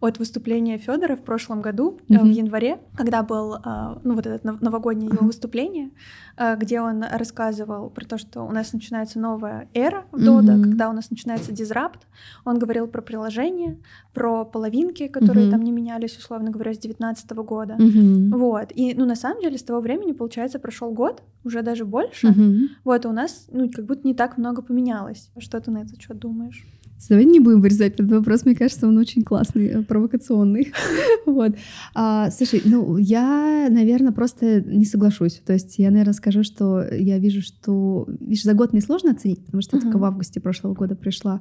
[0.00, 2.22] от выступления Федора в прошлом году, mm-hmm.
[2.22, 5.90] в январе, когда был а, ну, вот это новогоднее его выступление,
[6.36, 10.62] а, где он рассказывал про то, что у нас начинается новая эра в Дода, mm-hmm.
[10.62, 12.06] когда у нас начинается дизрапт.
[12.44, 13.78] Он говорил про приложения,
[14.14, 15.50] про половинки, которые mm-hmm.
[15.50, 17.74] там не менялись, условно говоря, с 2019 года.
[17.74, 18.36] Mm-hmm.
[18.36, 18.72] Вот.
[18.74, 22.28] И, ну, на самом деле, с того времени, получается, прошел год, уже даже больше.
[22.28, 22.66] Mm-hmm.
[22.84, 25.30] Вот, и у нас, ну, как будто не так много поменялось.
[25.38, 26.66] Что ты на это что думаешь?
[27.08, 30.72] Давай не будем вырезать этот вопрос, мне кажется, он очень классный, э, провокационный.
[31.26, 31.52] вот.
[31.94, 35.40] А, слушай, ну, я, наверное, просто не соглашусь.
[35.44, 38.06] То есть я, наверное, скажу, что я вижу, что...
[38.20, 39.82] Видишь, за год мне сложно оценить, потому что uh-huh.
[39.82, 41.40] только в августе прошлого года пришла.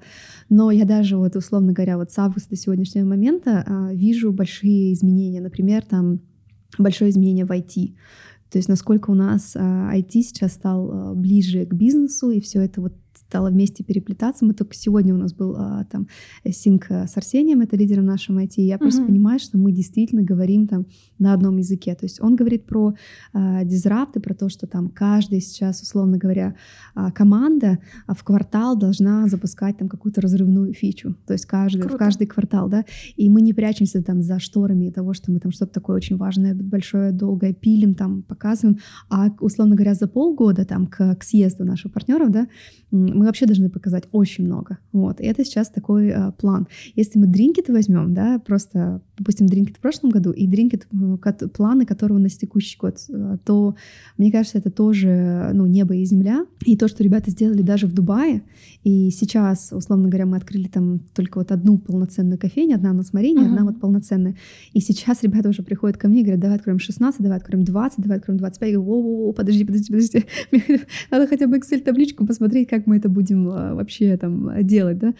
[0.49, 4.93] Но я даже, вот, условно говоря, вот с августа до сегодняшнего момента а, вижу большие
[4.93, 5.41] изменения.
[5.41, 6.21] Например, там
[6.77, 7.95] большое изменение в IT.
[8.49, 12.61] То есть насколько у нас а, IT сейчас стал а, ближе к бизнесу, и все
[12.61, 12.93] это вот
[13.27, 14.45] стало вместе переплетаться.
[14.45, 16.07] Мы только сегодня у нас был а, там
[16.49, 20.67] синк с Арсением, это лидером нашего IT, и я просто понимаю, что мы действительно говорим
[20.67, 20.85] там
[21.19, 21.95] на одном языке.
[21.95, 22.93] То есть он говорит про
[23.33, 26.55] а, дизрапты, про то, что там каждый сейчас, условно говоря,
[26.95, 31.15] а, команда а, в квартал должна запускать там какую-то разрывную фичу.
[31.25, 32.85] То есть каждый, в каждый квартал, да.
[33.15, 36.53] И мы не прячемся там за шторами того, что мы там что-то такое очень важное,
[36.53, 41.91] большое, долгое пилим, там показываем, а условно говоря, за полгода там к, к съезду наших
[41.91, 42.47] партнеров, да,
[43.17, 44.77] мы вообще должны показать очень много.
[44.91, 45.19] Вот.
[45.19, 46.67] И это сейчас такой э, план.
[46.95, 51.85] Если мы дринкет возьмем, да, просто, допустим, дринкет в прошлом году и дринкет э, планы,
[51.85, 53.75] которые у нас текущий год, э, то,
[54.17, 56.45] мне кажется, это тоже ну, небо и земля.
[56.65, 58.43] И то, что ребята сделали даже в Дубае,
[58.83, 63.41] и сейчас, условно говоря, мы открыли там только вот одну полноценную кофейню, одна на Смарине,
[63.41, 63.47] uh-huh.
[63.47, 64.35] одна вот полноценная.
[64.73, 67.99] И сейчас ребята уже приходят ко мне и говорят, давай откроем 16, давай откроем 20,
[67.99, 68.69] давай откроем 25.
[68.69, 70.25] Я говорю, о, подожди, подожди, подожди.
[71.11, 75.13] Надо хотя бы Excel-табличку посмотреть, как мы это будем а, вообще там делать, да.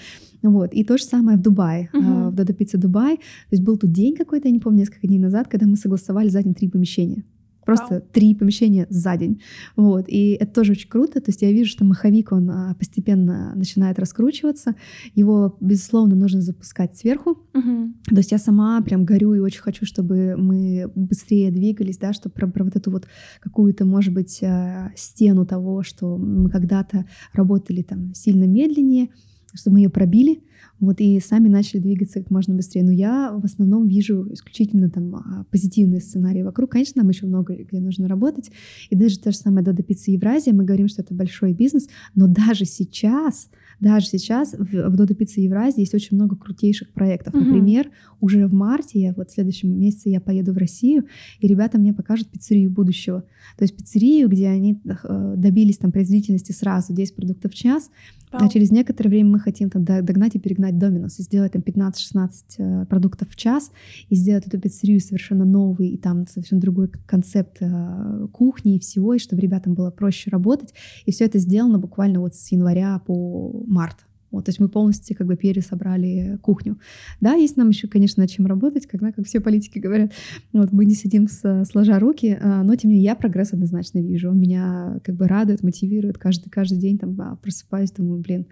[0.44, 0.74] Вот.
[0.74, 2.30] И то же самое в Дубае, uh-huh.
[2.30, 3.18] в Додо Пицца Дубай.
[3.18, 3.22] То
[3.52, 6.44] есть был тут день какой-то, я не помню, несколько дней назад, когда мы согласовали за
[6.44, 7.24] день три помещения.
[7.68, 8.04] Просто Вау.
[8.14, 9.42] три помещения за день.
[9.76, 10.06] Вот.
[10.08, 11.20] И это тоже очень круто.
[11.20, 14.76] То есть я вижу, что маховик, он а, постепенно начинает раскручиваться.
[15.16, 17.40] Его, безусловно, нужно запускать сверху.
[17.54, 17.96] Мгм.
[18.06, 22.36] То есть я сама прям горю и очень хочу, чтобы мы быстрее двигались, да, чтобы
[22.36, 23.06] про, про вот эту вот
[23.42, 29.10] какую-то, может быть, а, стену того, что мы когда-то работали там сильно медленнее,
[29.54, 30.42] чтобы мы ее пробили,
[30.80, 32.84] вот, и сами начали двигаться как можно быстрее.
[32.84, 36.72] Но я в основном вижу исключительно там а, позитивные сценарии вокруг.
[36.72, 38.52] Конечно, нам еще много где нужно работать.
[38.90, 42.28] И даже то же самое Дода Пицца Евразия, мы говорим, что это большой бизнес, но
[42.28, 47.34] даже сейчас, даже сейчас в, в Дода Пицца Евразии есть очень много крутейших проектов.
[47.34, 47.46] Мгм.
[47.46, 51.06] Например, уже в марте, я вот в следующем месяце я поеду в Россию,
[51.40, 53.24] и ребята мне покажут пиццерию будущего.
[53.58, 57.90] То есть пиццерию, где они э, добились там производительности сразу 10 продуктов в час,
[58.32, 58.50] а Вау.
[58.50, 62.30] через некоторое время мы хотим там до- догнать и перегнать Доминос и сделать там 15-16
[62.58, 63.72] э, продуктов в час
[64.10, 69.14] и сделать эту пиццерию совершенно новый и там совершенно другой концепт э, кухни и всего,
[69.14, 70.74] и чтобы ребятам было проще работать.
[71.06, 74.07] И все это сделано буквально вот с января по март.
[74.32, 76.80] Вот, то есть мы полностью как бы пересобрали кухню.
[77.22, 80.12] Да, есть нам еще, конечно, над чем работать, когда, как все политики говорят,
[80.52, 84.00] вот мы не сидим с- сложа руки, а, но тем не менее я прогресс однозначно
[84.00, 84.30] вижу.
[84.30, 88.48] Он меня как бы радует, мотивирует каждый, каждый день, там, а, просыпаюсь, думаю, блин,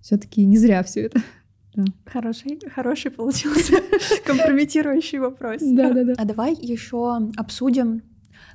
[0.00, 1.22] все-таки не зря все это.
[2.06, 3.74] Хороший, хороший получился
[4.26, 5.60] компрометирующий вопрос.
[5.60, 6.14] Да-да-да.
[6.16, 8.02] А давай еще обсудим,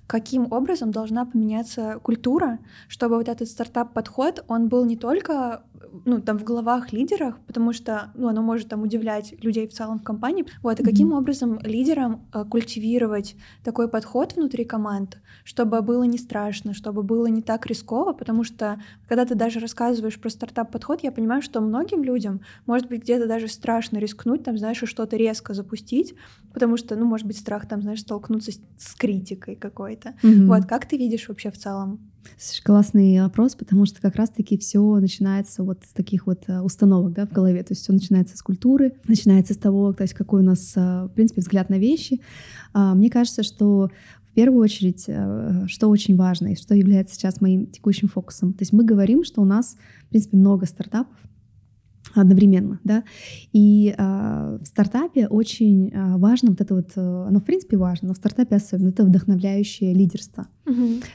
[0.08, 5.63] каким образом должна поменяться культура, чтобы вот этот стартап-подход, он был не только
[6.06, 10.00] ну, там, в головах лидерах, потому что ну, оно может там удивлять людей в целом
[10.00, 10.46] в компании.
[10.62, 11.18] Вот, и каким Мгм.
[11.18, 17.42] образом лидерам э, культивировать такой подход внутри команд, чтобы было не страшно, чтобы было не
[17.42, 22.42] так рисково, потому что когда ты даже рассказываешь про стартап-подход, я понимаю, что многим людям,
[22.65, 26.13] может быть, где-то даже страшно рискнуть, там, знаешь, что-то резко запустить,
[26.54, 30.15] потому что, ну, может быть, страх, там, знаешь, столкнуться с, с критикой какой-то.
[30.24, 30.48] Мгм.
[30.48, 32.12] Вот, как ты видишь вообще в целом?
[32.63, 37.25] Классный вопрос, потому что как раз-таки все начинается вот с таких вот э, установок да,
[37.25, 37.62] в голове.
[37.63, 41.05] То есть все начинается с культуры, начинается с того, то есть какой у нас, э,
[41.05, 42.21] в принципе, взгляд на вещи.
[42.73, 43.89] А, Мне кажется, что
[44.32, 48.53] в первую очередь, э, что очень важно и что является сейчас моим текущим фокусом.
[48.53, 51.15] То есть мы говорим, что у нас, в принципе, много стартапов,
[52.15, 53.04] одновременно, да,
[53.54, 58.10] и а, в стартапе очень а, важно вот это вот, э, оно в принципе важно,
[58.10, 60.48] но в стартапе особенно это вдохновляющее лидерство.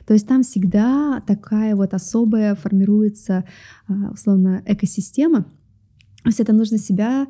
[0.06, 3.44] То есть там всегда такая вот особая формируется,
[3.88, 5.44] а, условно, экосистема.
[6.22, 7.26] То есть это нужно себя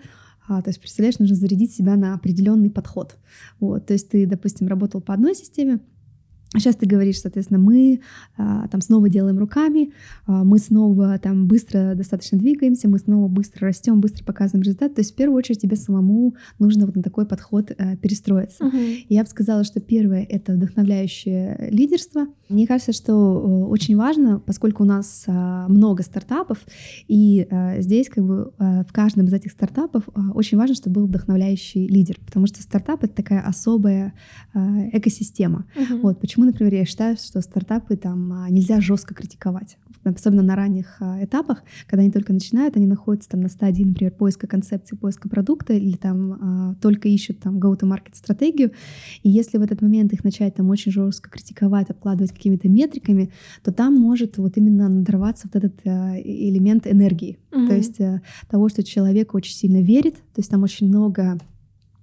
[0.46, 3.16] а, то есть, представляешь, нужно зарядить себя на определенный подход.
[3.60, 5.80] Вот, то есть ты, допустим, работал по одной системе,
[6.60, 8.00] сейчас ты говоришь, соответственно, мы
[8.36, 9.92] а, там снова делаем руками,
[10.26, 14.94] а, мы снова там быстро достаточно двигаемся, мы снова быстро растем, быстро показываем результат.
[14.94, 18.64] То есть в первую очередь тебе самому нужно вот на такой подход э, перестроиться.
[18.74, 22.26] И Я бы сказала, что первое— это вдохновляющее лидерство.
[22.48, 26.58] Мне кажется, что э, очень важно, поскольку у нас а, много стартапов,
[27.08, 31.00] и а, здесь как бы а, в каждом из этих стартапов а, очень важно, чтобы
[31.00, 34.12] был вдохновляющий лидер, потому что стартап— это такая особая
[34.52, 35.66] а, экосистема.
[36.02, 39.78] Вот почему, например, я считаю, что стартапы там а, нельзя жестко критиковать.
[40.04, 44.12] Особенно на ранних а, этапах, когда они только начинают, они находятся там на стадии, например,
[44.12, 48.72] поиска концепции, поиска продукта, или там а, только ищут там go-to-market стратегию.
[49.22, 53.30] И если в этот момент их начать там очень жестко критиковать, обкладывать какими-то метриками,
[53.62, 57.38] то там может вот именно надорваться вот этот элемент энергии.
[57.52, 57.68] Мгм.
[57.68, 61.38] То есть а, того, что человек очень сильно верит, то есть там очень много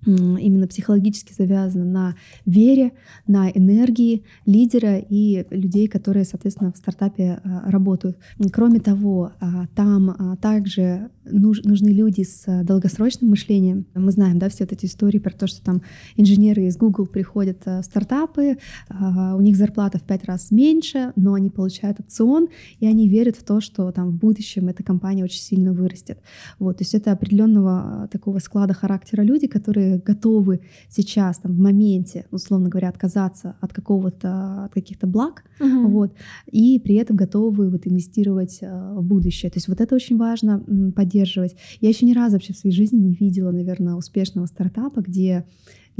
[0.06, 2.94] именно психологически завязано на вере,
[3.28, 8.18] на энергии лидера и людей, которые, соответственно, в стартапе а, работают.
[8.52, 13.86] Кроме того, а, там а, также нуж- нужны люди с а, долгосрочным мышлением.
[13.94, 15.82] Мы знаем, да, все вот эти истории про то, что там
[16.16, 18.58] инженеры из Google приходят а, в стартапы,
[18.90, 23.36] а, у них зарплата в пять раз меньше, но они получают опцион, и они верят
[23.36, 26.20] в то, что там в будущем эта компания очень сильно вырастет.
[26.60, 32.26] Вот, то есть это определенного такого склада характера люди, которые готовы сейчас, там, в моменте,
[32.32, 35.88] условно говоря, отказаться от какого-то, от каких-то благ, Мгм.
[35.92, 36.14] вот,
[36.52, 39.52] и при этом готовы вот инвестировать а, в будущее.
[39.52, 40.64] То есть вот это очень важно
[40.96, 41.56] поддерживать.
[41.80, 45.46] Я еще ни разу вообще в своей жизни не видела, наверное, успешного стартапа, где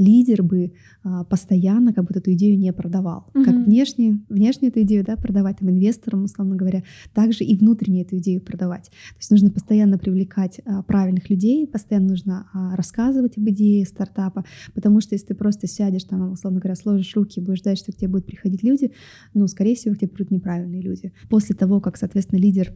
[0.02, 0.72] лидер бы
[1.04, 3.26] а, постоянно как бы эту идею не продавал.
[3.32, 3.64] Как Мгм.
[3.64, 6.82] внешне, внешне эту идею да, продавать там, инвесторам, условно говоря,
[7.14, 8.90] также и внутренне эту идею продавать.
[8.90, 14.44] То есть нужно постоянно привлекать а, правильных людей, постоянно нужно а, рассказывать об идее стартапа,
[14.74, 17.92] потому что если ты просто сядешь там, условно говоря, сложишь руки и будешь ждать, что
[17.92, 18.92] к тебе будут приходить люди,
[19.34, 21.12] ну, скорее всего, к тебе придут неправильные люди.
[21.28, 22.72] После того, как, соответственно, лидер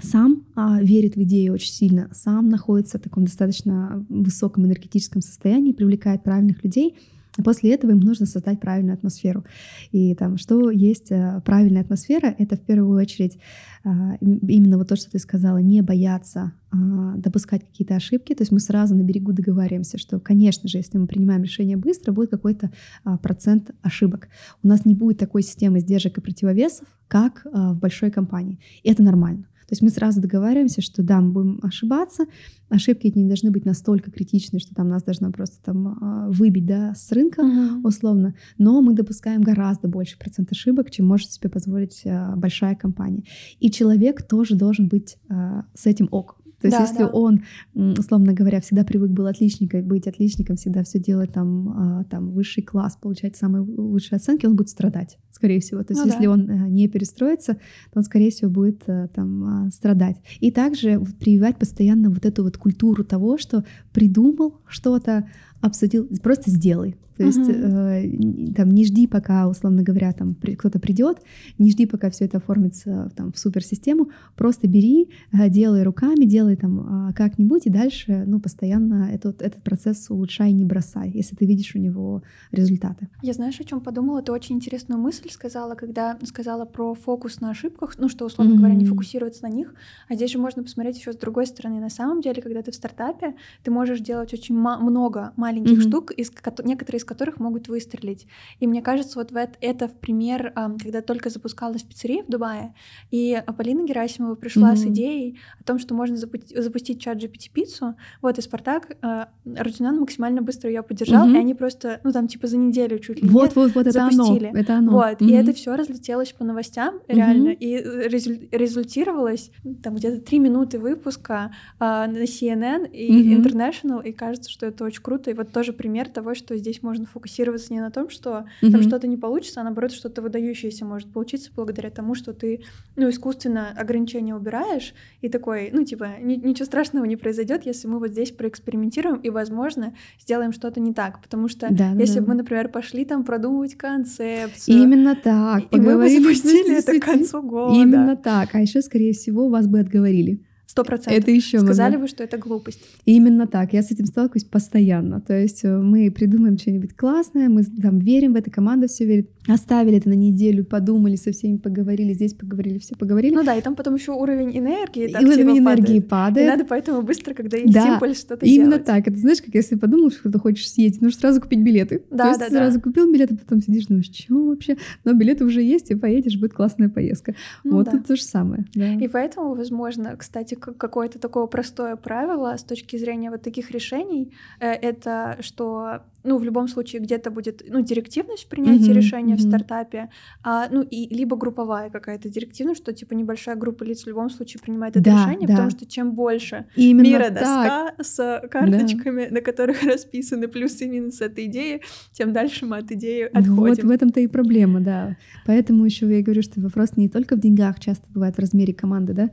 [0.00, 5.72] сам а, верит в идею очень сильно, сам находится в таком достаточно высоком энергетическом состоянии,
[5.72, 6.96] привлекает правильных людей,
[7.44, 9.44] После этого им нужно создать правильную атмосферу.
[9.92, 13.38] И там, что есть э, правильная атмосфера, это в первую очередь
[13.84, 18.34] а, именно вот то, что ты сказала, не бояться а, допускать какие-то ошибки.
[18.34, 22.12] То есть мы сразу на берегу договариваемся, что, конечно же, если мы принимаем решение быстро,
[22.12, 22.72] будет какой-то
[23.04, 24.28] а, процент ошибок.
[24.62, 28.58] У нас не будет такой системы сдержек и противовесов, как в большой компании.
[28.82, 29.46] И это нормально.
[29.68, 32.24] То есть мы сразу договариваемся, что да, мы будем ошибаться,
[32.70, 36.64] ошибки эти не должны быть настолько критичны, что там нас должно просто там а, выбить
[36.64, 37.82] да, с рынка uh-huh.
[37.84, 43.24] условно, но мы допускаем гораздо больше процент ошибок, чем может себе позволить а, большая компания.
[43.60, 46.38] И человек тоже должен быть а, с этим ок.
[46.60, 47.08] То есть, да, если да.
[47.08, 47.44] он,
[47.74, 52.64] условно говоря, всегда привык был отличником, быть отличником, всегда все делать там, а, там высший
[52.64, 55.82] класс, получать самые лучшие оценки, он будет страдать, скорее всего.
[55.84, 56.30] То есть, ну, если да.
[56.32, 60.16] он э, не перестроится, то он, скорее всего, будет э, там а, страдать.
[60.40, 65.28] И также прививать постоянно вот эту вот культуру того, что придумал что-то,
[65.60, 66.96] обсудил, просто сделай.
[67.18, 71.18] То есть э, там не жди, пока, условно говоря, там при, кто-то придет,
[71.58, 76.54] не жди, пока все это оформится там в суперсистему, просто бери, э, делай руками, делай
[76.54, 81.44] там э, как-нибудь, и дальше, ну, постоянно этот, этот процесс улучшай, не бросай, если ты
[81.44, 83.08] видишь у него результаты.
[83.22, 84.22] Я знаешь, о чем подумала?
[84.22, 88.58] Ты очень интересную мысль сказала, когда сказала про фокус на ошибках, ну, что, условно uh-huh.
[88.58, 89.74] говоря, не фокусироваться на них,
[90.08, 91.80] а здесь же можно посмотреть еще с другой стороны.
[91.80, 95.88] На самом деле, когда ты в стартапе, ты можешь делать очень много маленьких uh-huh.
[95.88, 96.30] штук, из,
[96.64, 98.26] некоторые из которых могут выстрелить.
[98.60, 102.74] И мне кажется, вот в это, это в пример, когда только запускалась пиццерия в Дубае,
[103.10, 104.76] и Полина Герасимова пришла mm-hmm.
[104.76, 109.98] с идеей о том, что можно запу- запустить чат GPT-пиццу, вот, и Спартак, э, Рутинан
[109.98, 111.34] максимально быстро ее поддержал, mm-hmm.
[111.34, 114.46] и они просто, ну, там, типа, за неделю чуть ли вот, вот, вот, это запустили.
[114.46, 114.92] Оно, это оно.
[114.92, 115.26] Вот, mm-hmm.
[115.26, 117.58] и это все разлетелось по новостям, реально, mm-hmm.
[117.58, 119.50] и э, резуль- результировалось,
[119.82, 123.42] там, где-то три минуты выпуска э, на CNN и mm-hmm.
[123.42, 127.06] International, и кажется, что это очень круто, и вот тоже пример того, что здесь можно
[127.06, 128.70] фокусироваться не на том, что mm-hmm.
[128.70, 132.60] там что-то не получится, а наоборот, что-то выдающееся может получиться благодаря тому, что ты,
[132.96, 138.10] ну, искусственно ограничения убираешь, и такой, ну, типа, ничего страшного не произойдет, если мы вот
[138.10, 141.22] здесь проэкспериментируем и, возможно, сделаем что-то не так.
[141.22, 142.20] Потому что да, если да.
[142.22, 144.76] бы мы, например, пошли там продумывать концепцию.
[144.76, 145.64] Именно так.
[145.72, 147.74] И мы бы запустили это к концу года.
[147.74, 148.54] Именно так.
[148.54, 150.44] А еще, скорее всего, вас бы отговорили.
[150.78, 151.20] Сто процентов.
[151.20, 152.80] Это еще Сказали бы, что это глупость.
[153.04, 153.72] Именно так.
[153.72, 155.20] Я с этим сталкиваюсь постоянно.
[155.20, 159.28] То есть э, мы придумаем что-нибудь классное, мы там верим в это, команда все верит.
[159.48, 163.34] Оставили это на неделю, подумали, со всеми поговорили, здесь поговорили, все поговорили.
[163.34, 166.08] Ну да, и там потом еще уровень энергии так и уровень типа энергии падает.
[166.08, 166.46] падает.
[166.46, 168.84] И надо поэтому быстро, когда есть да, импульс, что-то именно делать.
[168.84, 169.08] так.
[169.08, 172.04] Это знаешь, как если подумал, что ты хочешь съесть, нужно сразу купить билеты.
[172.10, 172.58] Да, То есть да, ты да.
[172.58, 174.76] сразу купил билеты, потом сидишь, думаешь, что вообще?
[175.04, 177.34] Но билеты уже есть, и поедешь, будет классная поездка.
[177.64, 177.96] Ну, вот да.
[177.96, 178.66] это то же самое.
[178.74, 178.94] Да.
[178.94, 184.70] И поэтому, возможно, кстати, какое-то такое простое правило с точки зрения вот таких решений, э,
[184.72, 189.38] это что ну, в любом случае, где-то будет, ну, директивность в принятии mm-hmm, решения mm-hmm.
[189.38, 190.10] в стартапе,
[190.42, 194.60] а, ну, и либо групповая какая-то директивность, что, типа, небольшая группа лиц в любом случае
[194.60, 195.54] принимает это да, решение, да.
[195.54, 199.34] потому что чем больше Именно мира доска с карточками, да.
[199.34, 203.56] на которых расписаны плюсы и минусы этой идеи, тем дальше мы от идеи отходим.
[203.56, 205.16] Вот в этом-то и проблема, да.
[205.46, 209.12] Поэтому еще я говорю, что вопрос не только в деньгах, часто бывает в размере команды,
[209.12, 209.30] да,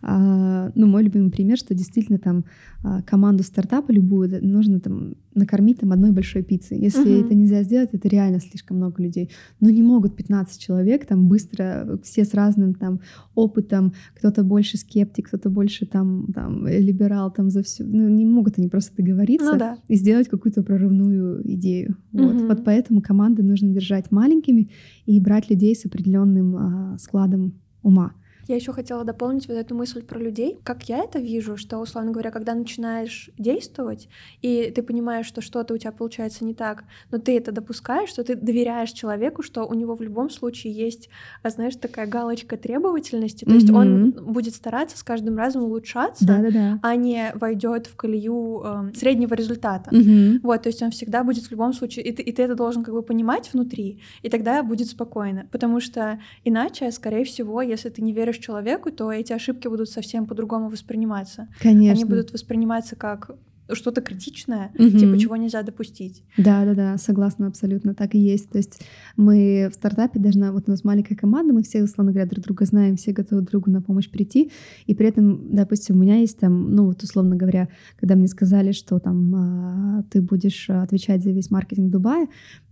[0.00, 2.44] а, ну, мой любимый пример, что действительно там
[2.84, 6.78] а, команду стартапа любую нужно там накормить там одной большой пиццей.
[6.78, 7.26] Если uh-huh.
[7.26, 9.30] это нельзя сделать, это реально слишком много людей.
[9.60, 13.00] Но не могут 15 человек там быстро, все с разным там
[13.34, 17.84] опытом, кто-то больше скептик, кто-то больше там, там либерал там за все.
[17.84, 19.78] Ну, не могут они просто договориться ну, да.
[19.88, 21.96] и сделать какую-то прорывную идею.
[22.12, 22.32] Uh-huh.
[22.32, 22.42] Вот.
[22.48, 24.70] вот поэтому команды нужно держать маленькими
[25.06, 28.12] и брать людей с определенным а, складом ума.
[28.48, 30.58] Я еще хотела дополнить вот эту мысль про людей.
[30.64, 34.08] Как я это вижу, что, условно говоря, когда начинаешь действовать,
[34.40, 38.24] и ты понимаешь, что что-то у тебя получается не так, но ты это допускаешь, что
[38.24, 41.10] ты доверяешь человеку, что у него в любом случае есть,
[41.42, 43.54] а, знаешь, такая галочка требовательности, то mm-hmm.
[43.54, 46.78] есть он будет стараться с каждым разом улучшаться, Да-да-да.
[46.82, 49.90] а не войдет в колею э, среднего результата.
[49.90, 50.40] Mm-hmm.
[50.42, 52.82] Вот, то есть он всегда будет в любом случае, и ты, и ты это должен
[52.82, 58.00] как бы понимать внутри, и тогда будет спокойно, потому что иначе, скорее всего, если ты
[58.00, 61.48] не веришь помогаешь человеку, то эти ошибки будут совсем по-другому восприниматься.
[61.60, 61.92] Конечно.
[61.92, 63.30] Они будут восприниматься как
[63.72, 64.90] что-то критичное, угу.
[64.90, 66.22] типа чего нельзя допустить.
[66.36, 68.50] Да, да, да, согласна абсолютно, так и есть.
[68.50, 68.80] То есть
[69.16, 72.64] мы в стартапе должна, вот у нас маленькая команда, мы все, условно говоря, друг друга
[72.64, 74.50] знаем, все готовы друг другу на помощь прийти,
[74.86, 78.72] и при этом, допустим, у меня есть там, ну вот условно говоря, когда мне сказали,
[78.72, 82.28] что там а, ты будешь отвечать за весь маркетинг Дубая,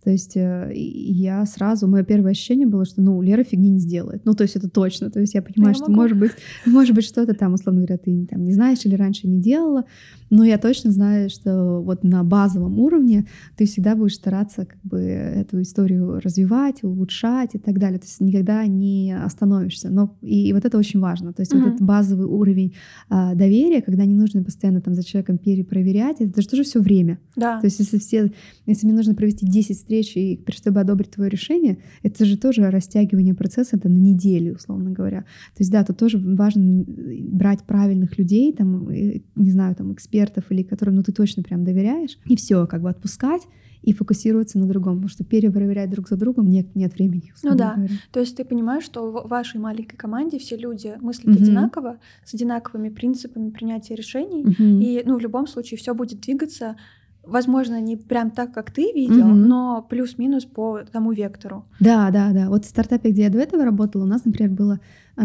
[0.07, 4.25] то есть э, я сразу, мое первое ощущение было, что, ну, Лера фигни не сделает.
[4.25, 5.11] Ну, то есть это точно.
[5.11, 6.03] То есть я понимаю, я что, могу.
[6.03, 6.31] может быть,
[6.65, 9.85] может быть, что-то там, условно говоря, ты там не знаешь или раньше не делала,
[10.31, 14.79] но я точно точно знаю, что вот на базовом уровне ты всегда будешь стараться как
[14.83, 17.99] бы эту историю развивать, улучшать и так далее.
[17.99, 19.91] То есть никогда не остановишься.
[19.91, 21.33] Но и, и вот это очень важно.
[21.33, 21.59] То есть mm-hmm.
[21.59, 22.75] вот этот базовый уровень
[23.09, 27.19] а, доверия, когда не нужно постоянно там за человеком перепроверять, это же тоже все время.
[27.37, 27.61] Да.
[27.61, 28.33] То есть если все,
[28.67, 33.35] если мне нужно провести 10 встреч, и, чтобы одобрить твое решение, это же тоже растягивание
[33.35, 35.21] процесса, это на неделю, условно говоря.
[35.21, 40.63] То есть да, тут тоже важно брать правильных людей, там, не знаю, там, экспертов или
[40.77, 43.43] которым, ну, ты точно прям доверяешь, и все, как бы отпускать
[43.83, 47.33] и фокусироваться на другом, потому что перепроверять друг за другом нет, нет времени.
[47.43, 47.95] Ну да, говоря.
[48.11, 51.43] то есть ты понимаешь, что в вашей маленькой команде все люди мыслят mm-hmm.
[51.43, 54.83] одинаково, с одинаковыми принципами принятия решений, mm-hmm.
[54.83, 56.77] и, ну, в любом случае все будет двигаться
[57.23, 59.47] возможно, не прям так, как ты видел, mm-hmm.
[59.47, 61.65] но плюс-минус по тому вектору.
[61.81, 62.49] Да, да, да.
[62.49, 64.81] Вот в стартапе, где я до этого работала, у нас, например, было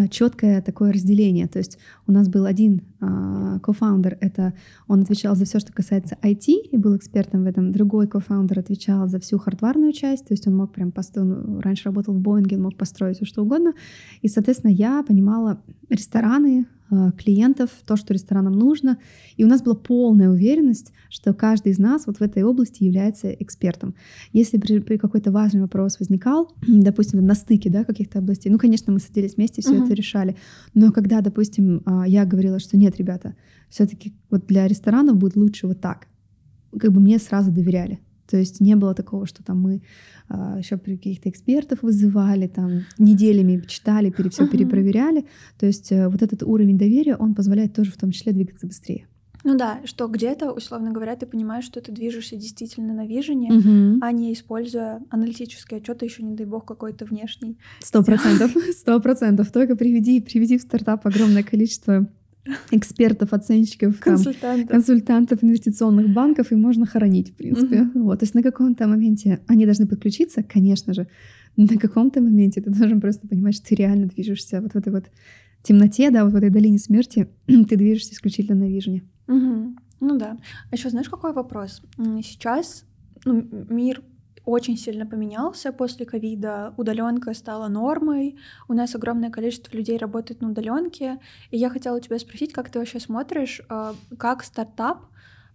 [0.09, 1.47] четкое такое разделение.
[1.47, 1.77] То есть
[2.07, 4.53] у нас был один а, кофаундер, это
[4.87, 7.71] он отвечал за все, что касается IT, и был экспертом в этом.
[7.71, 11.85] Другой кофаундер отвечал за всю хардварную часть, то есть он мог прям построить, он раньше
[11.85, 13.73] работал в Боинге, он мог построить все что угодно.
[14.21, 18.97] И, соответственно, я понимала рестораны, Э, клиентов, то, что ресторанам нужно.
[19.37, 23.31] И у нас была полная уверенность, что каждый из нас вот в этой области является
[23.31, 23.95] экспертом.
[24.33, 28.91] Если при, при какой-то важный вопрос возникал, допустим, на стыке да, каких-то областей, ну, конечно,
[28.91, 29.80] мы садились вместе, все.
[29.85, 30.35] Это решали.
[30.73, 33.35] Но когда, допустим, а, я говорила, что нет, ребята,
[33.69, 36.07] все-таки вот для ресторанов будет лучше вот так,
[36.77, 37.99] как бы мне сразу доверяли.
[38.27, 39.81] То есть не было такого, что там мы
[40.29, 44.51] а, еще каких-то экспертов вызывали, там неделями читали, пере, все uh-huh.
[44.51, 45.25] перепроверяли.
[45.59, 49.07] То есть э, вот этот уровень доверия, он позволяет тоже в том числе двигаться быстрее.
[49.43, 53.99] Ну да, что где-то, условно говоря, ты понимаешь, что ты движешься действительно на вижене, угу.
[54.01, 57.57] а не используя аналитический отчет, еще, не дай бог, какой-то внешний.
[57.79, 59.51] Сто процентов, сто процентов.
[59.51, 62.07] Только приведи, приведи в стартап огромное количество
[62.71, 64.67] экспертов, оценщиков, консультантов.
[64.67, 67.81] Там, консультантов инвестиционных банков, и можно хоронить, в принципе.
[67.81, 68.03] Угу.
[68.03, 71.07] Вот, то есть на каком-то моменте они должны подключиться, конечно же,
[71.57, 75.05] на каком-то моменте ты должен просто понимать, что ты реально движешься вот в этой вот
[75.63, 79.03] темноте, да, вот в этой долине смерти, ты движешься исключительно на вижне.
[79.31, 79.75] Угу.
[80.01, 80.37] Ну да.
[80.69, 81.81] А еще знаешь, какой вопрос?
[81.97, 82.85] Сейчас
[83.23, 84.03] ну, мир
[84.45, 86.73] очень сильно поменялся после ковида.
[86.77, 88.37] Удаленка стала нормой.
[88.67, 91.19] У нас огромное количество людей работает на удаленке.
[91.51, 95.05] И я хотела тебя спросить, как ты вообще смотришь, а, как стартап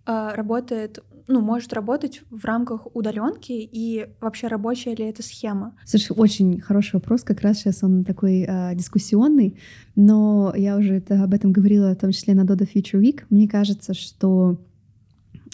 [0.06, 5.74] работает, ну, может работать в рамках удаленки и вообще рабочая ли эта схема?
[5.84, 9.58] Слушай, очень хороший вопрос, как раз сейчас он такой э, дискуссионный,
[9.96, 13.24] но я уже это, об этом говорила, в том числе на Dodo Future Week.
[13.30, 14.58] Мне кажется, что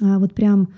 [0.03, 0.68] э, вот прям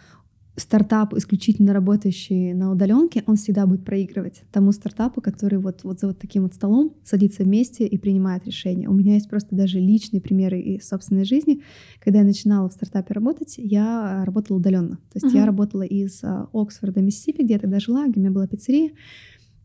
[0.56, 6.08] стартап, исключительно работающий на удаленке, он всегда будет проигрывать тому стартапу, который вот, вот за
[6.08, 8.88] вот таким вот столом садится вместе и принимает решения.
[8.88, 11.62] У меня есть просто даже личные примеры из собственной жизни.
[11.98, 14.98] Когда я начинала в стартапе работать, я работала удаленно.
[15.12, 15.38] То есть uh-huh.
[15.38, 18.90] я работала из а, Оксфорда, Миссисипи, где я тогда жила, где у меня была пиццерия.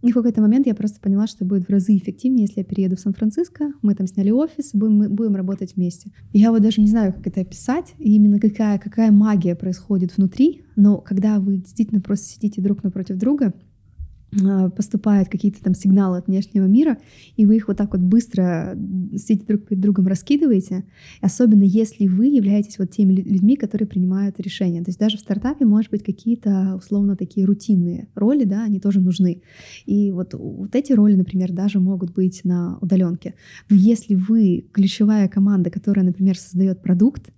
[0.01, 2.95] И в какой-то момент я просто поняла, что будет в разы эффективнее, если я перееду
[2.95, 6.11] в Сан-Франциско, мы там сняли офис, будем, мы будем работать вместе.
[6.31, 10.63] Я вот даже не знаю, как это описать, и именно какая, какая магия происходит внутри,
[10.75, 13.53] но когда вы действительно просто сидите друг напротив друга,
[14.75, 16.97] поступают какие-то там сигналы от внешнего мира,
[17.35, 18.77] и вы их вот так вот быстро
[19.15, 20.85] сидите друг перед другом раскидываете,
[21.21, 24.83] особенно если вы являетесь вот теми людьми, которые принимают решения.
[24.83, 28.99] То есть даже в стартапе может быть какие-то условно такие рутинные роли, да, они тоже
[28.99, 29.41] нужны.
[29.85, 33.33] И вот, вот эти роли, например, даже могут быть на удаленке.
[33.69, 37.31] Но если вы ключевая команда, которая, например, создает продукт,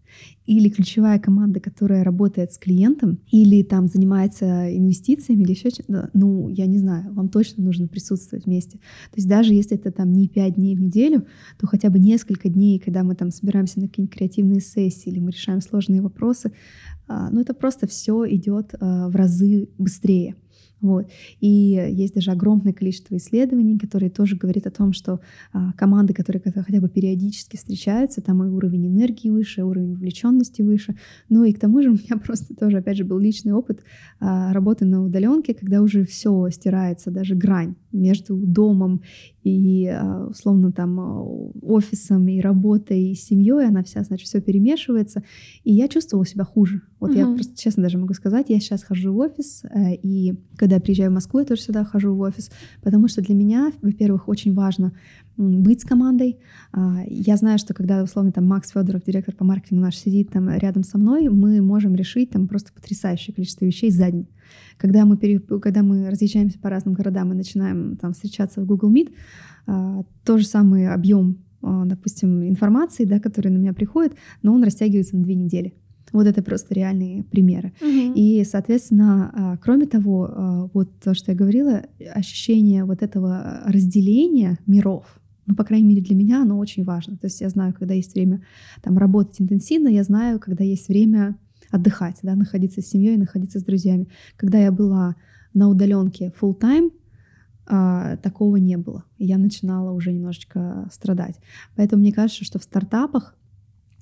[0.46, 6.50] или ключевая команда, которая работает с клиентом, или там занимается инвестициями, или еще что-то, ну,
[6.50, 8.78] я не знаю, вам точно нужно присутствовать вместе.
[8.78, 11.26] То есть даже если это там не пять дней в неделю,
[11.60, 15.32] то хотя бы несколько дней, когда мы там собираемся на какие-нибудь креативные сессии, или мы
[15.32, 16.52] решаем сложные вопросы,
[17.08, 20.36] а, ну, это просто все идет а, в разы быстрее.
[20.82, 21.10] Вот.
[21.40, 25.20] И есть даже огромное количество исследований, которые тоже говорят о том, что
[25.54, 30.96] а, команды, которые хотя бы периодически встречаются, там и уровень энергии выше, уровень вовлеченности выше.
[31.30, 33.84] Ну и к тому же у меня просто тоже, опять же, был личный опыт
[34.20, 39.02] а, работы на удаленке, когда уже все стирается, даже грань между домом
[39.44, 41.22] и а, условно там а,
[41.62, 45.24] офисом и работой и семьей, она вся, значит, все перемешивается,
[45.64, 46.82] и я чувствовала себя хуже.
[47.00, 47.20] Вот угу.
[47.20, 50.82] я просто честно даже могу сказать, я сейчас хожу в офис, э, и когда я
[50.82, 54.54] приезжаю в Москву, я тоже сюда хожу в офис, потому что для меня, во-первых, очень
[54.54, 54.94] важно
[55.42, 56.40] быть с командой.
[56.72, 60.50] А, я знаю, что когда, условно, там Макс Федоров, директор по маркетингу наш, сидит там
[60.50, 64.28] рядом со мной, мы можем решить там просто потрясающее количество вещей за день.
[64.78, 65.40] Когда мы, пере...
[65.40, 69.12] когда мы разъезжаемся по разным городам и начинаем там встречаться в Google Meet,
[69.68, 74.64] а, то же самый объем, а, допустим, информации, да, который на меня приходит, но он
[74.64, 75.74] растягивается на две недели.
[76.12, 77.72] Вот это просто реальные примеры.
[77.80, 78.14] Мгм.
[78.16, 81.84] И, соответственно, кроме того, вот то, что я говорила,
[82.14, 87.18] ощущение вот этого разделения миров, ну, по крайней мере, для меня оно очень важно.
[87.18, 88.44] То есть я знаю, когда есть время
[88.82, 91.38] там работать интенсивно, я знаю, когда есть время
[91.72, 94.08] отдыхать, да, находиться с семьей, находиться с друзьями.
[94.36, 95.16] Когда я была
[95.54, 96.92] на удаленке full time,
[97.68, 99.06] а, такого не было.
[99.18, 101.40] Я начинала уже немножечко страдать.
[101.76, 103.36] Поэтому мне кажется, что в стартапах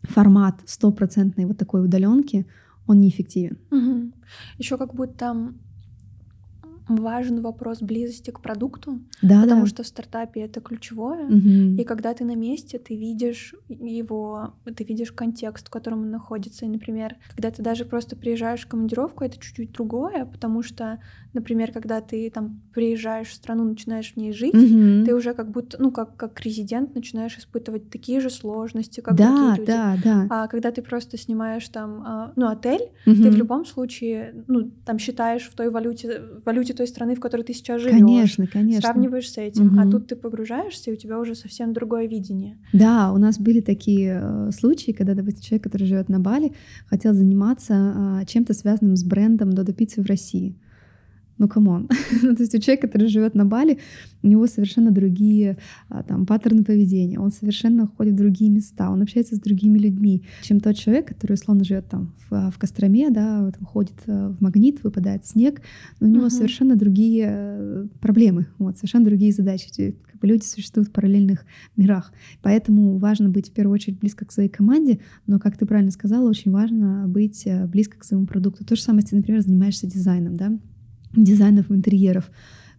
[0.04, 2.48] формат стопроцентной вот такой удаленки,
[2.88, 3.60] он неэффективен.
[4.58, 5.54] Еще как будто
[6.96, 9.68] важен вопрос близости к продукту, Да, потому да.
[9.68, 11.26] что в стартапе это ключевое.
[11.28, 11.78] Мгм.
[11.78, 16.66] И когда ты на месте, ты видишь его, ты видишь контекст, в котором он находится.
[16.66, 21.00] И, например, когда ты даже просто приезжаешь в командировку, это чуть-чуть другое, потому что,
[21.34, 25.06] например, когда ты там приезжаешь в страну, начинаешь в ней жить, Мгм.
[25.06, 29.28] ты уже как будто, ну, как, как резидент начинаешь испытывать такие же сложности, как да,
[29.28, 29.72] другие люди.
[29.72, 30.28] да, да.
[30.30, 33.24] А когда ты просто снимаешь там, а, ну, отель, Мгм.
[33.24, 37.44] ты в любом случае, ну, там считаешь в той валюте, валюте той страны, в которой
[37.44, 38.00] ты сейчас живешь.
[38.00, 38.82] Конечно, конечно.
[38.82, 39.92] Сравниваешь с этим, а Мгм.
[39.92, 42.58] тут ты погружаешься, и у тебя уже совсем другое видение.
[42.74, 46.54] Да, у нас были такие э, случаи, когда, допустим, человек, который живет на Бали,
[46.88, 50.56] хотел заниматься а, чем-то связанным с брендом Додо Пиццы в России.
[51.40, 51.88] Ну, come on.
[52.22, 53.80] Ну, То есть у человека, который живет на Бали,
[54.24, 59.02] у него совершенно другие а, там паттерны поведения, он совершенно ходит в другие места, он
[59.02, 63.46] общается с другими людьми, чем тот человек, который условно живет там в, в Костроме, да,
[63.46, 65.62] вот, ходит э, в магнит, выпадает снег,
[66.02, 66.30] но у него Мгм.
[66.30, 69.96] совершенно другие э, проблемы, вот, совершенно другие задачи.
[70.12, 71.46] Как бы люди существуют в параллельных
[71.78, 72.12] мирах.
[72.42, 76.28] Поэтому важно быть в первую очередь близко к своей команде, но, как ты правильно сказала,
[76.30, 78.66] очень важно быть э, близко к своему продукту.
[78.66, 80.60] То же самое, если, например, занимаешься дизайном, да,
[81.24, 82.30] дизайнов интерьеров.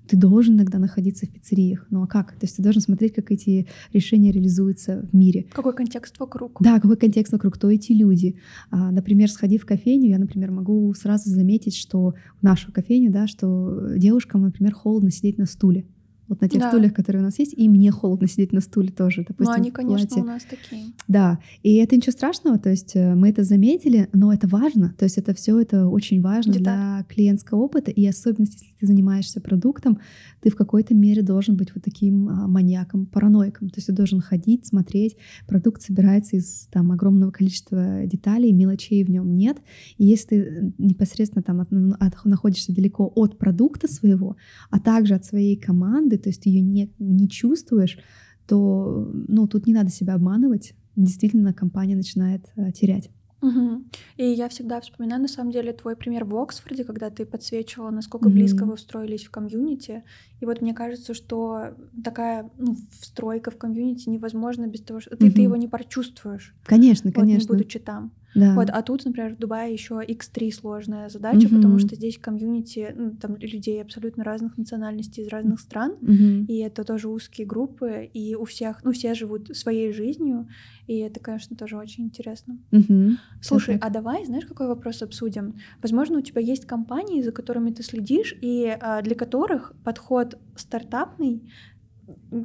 [0.07, 1.87] Ты должен иногда находиться в пиццериях.
[1.91, 2.33] Ну а как?
[2.33, 5.47] То есть ты должен смотреть, как эти решения реализуются в мире.
[5.53, 6.59] Какой контекст вокруг?
[6.61, 8.37] Да, какой контекст вокруг, кто эти люди.
[8.71, 13.29] А, например, сходив в кофейню, я, например, могу сразу заметить, что в нашу кофейню, да,
[13.29, 15.87] что девушкам, например, холодно сидеть на стуле.
[16.31, 16.69] Вот на тех Да.
[16.71, 19.71] стульях, которые у нас есть, и мне холодно сидеть на стуле тоже, допустим, Ну, они,
[19.71, 20.23] конечно, платье.
[20.23, 20.93] у нас такие.
[21.09, 25.05] Да, и это ничего страшного, то есть э, мы это заметили, но это важно, то
[25.05, 26.63] есть это все это очень важно Деталь.
[26.63, 29.99] для клиентского опыта, и особенно если ты занимаешься продуктом,
[30.41, 34.21] ты в какой-то мере должен быть вот таким а, маньяком, параноиком, то есть ты должен
[34.21, 35.17] ходить, смотреть,
[35.49, 39.59] продукт собирается из там огромного количества деталей, мелочей в нем нет,
[39.99, 44.37] и если ты э, непосредственно там от- от- находишься далеко от продукта своего,
[44.71, 47.99] а также от своей команды, то есть ты ее не, не чувствуешь,
[48.47, 50.75] то ну, тут не надо себя обманывать.
[50.97, 53.11] Действительно, компания начинает э, терять.
[53.43, 53.91] Мгм.
[54.17, 58.29] И я всегда вспоминаю, на самом деле, твой пример в Оксфорде, когда ты подсвечивала, насколько
[58.29, 58.35] Мгм.
[58.37, 60.03] близко вы устроились в комьюнити.
[60.41, 65.31] И вот мне кажется, что такая ну, встройка в комьюнити невозможна без того, что ты,
[65.31, 65.43] ты Мгм.
[65.43, 67.55] его не прочувствуешь, Конечно, вот, не конечно.
[67.55, 68.13] будучи там.
[68.35, 68.55] Да.
[68.55, 71.79] Вот, а тут, например, в Дубае еще X3 сложная задача, потому Мгм.
[71.79, 76.45] что здесь комьюнити, ну, там людей абсолютно разных национальностей из разных стран, Мгм.
[76.47, 80.49] и это тоже узкие группы, и у всех, ну, все живут своей жизнью,
[80.87, 82.59] и это, конечно, тоже очень интересно.
[82.71, 83.19] Мгм.
[83.41, 83.85] Слушай, так.
[83.87, 85.57] а давай, знаешь, какой вопрос обсудим?
[85.83, 91.51] Возможно, у тебя есть компании, за которыми ты следишь, и а, для которых подход стартапный,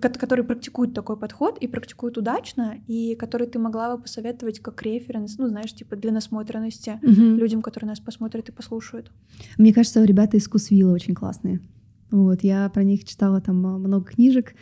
[0.02, 4.82] ко- который практикует такой подход и практикует удачно, и который ты могла бы посоветовать как
[4.84, 7.38] референс, ну, знаешь, типа для насмотренности Мгм.
[7.38, 9.12] людям, которые нас посмотрят и послушают.
[9.58, 11.60] Мне кажется, ребята из Кусвилла очень классные.
[12.12, 14.54] Вот, я про них читала там а, много книжек,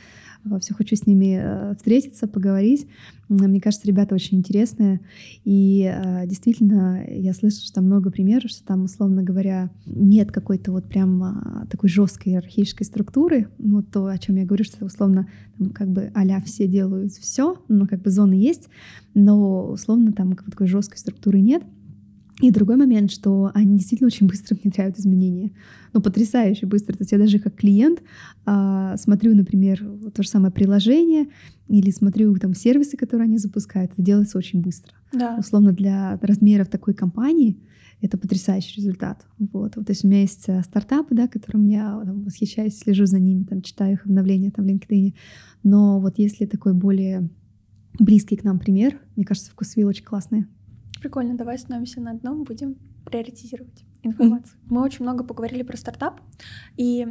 [0.59, 2.87] все хочу с ними э, встретиться, поговорить.
[3.29, 4.99] Мне кажется, ребята очень интересные.
[5.43, 10.71] И э, действительно, я слышу, что там много примеров, что там, условно говоря, нет какой-то
[10.71, 13.47] вот прям а, такой жесткой иерархической структуры.
[13.57, 15.27] Вот то, о чем я говорю, что условно
[15.57, 18.69] там, как бы а все делают все, но как бы зоны есть,
[19.13, 21.63] но условно там как бы такой жесткой структуры нет.
[22.43, 25.51] И другой момент, что они действительно очень быстро внедряют изменения.
[25.93, 26.91] Ну, потрясающе быстро.
[26.91, 28.03] То есть я даже как клиент
[28.45, 29.81] а, смотрю, например,
[30.13, 31.27] то же самое приложение
[31.69, 33.93] или смотрю там сервисы, которые они запускают.
[33.93, 34.93] Это делается очень быстро.
[35.13, 35.37] Да.
[35.39, 37.61] Условно для размеров такой компании
[38.01, 39.25] это потрясающий результат.
[39.39, 39.77] Вот.
[39.77, 43.21] Вот, то есть у меня есть э, стартапы, да, которым я там, восхищаюсь, слежу за
[43.21, 45.13] ними, там, читаю их обновления там, в LinkedIn.
[45.63, 47.29] Но вот если такой более
[47.99, 50.45] близкий к нам пример, мне кажется, вкусвилл очень классный.
[51.03, 54.57] Прикольно, давай остановимся на одном, будем приоритизировать информацию.
[54.69, 56.21] Мы очень много поговорили про стартап,
[56.77, 57.05] и,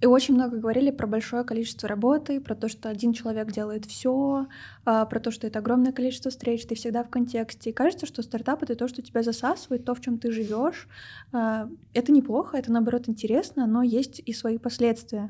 [0.00, 4.46] и очень много говорили про большое количество работы, про то, что один человек делает все,
[4.84, 7.68] про то, что это огромное количество встреч, ты всегда в контексте.
[7.68, 10.88] И кажется, что стартап это то, что тебя засасывает, то, в чем ты живешь.
[11.30, 15.28] А, Это неплохо, это наоборот интересно, но есть и свои последствия.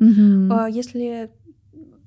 [0.49, 1.33] А, Если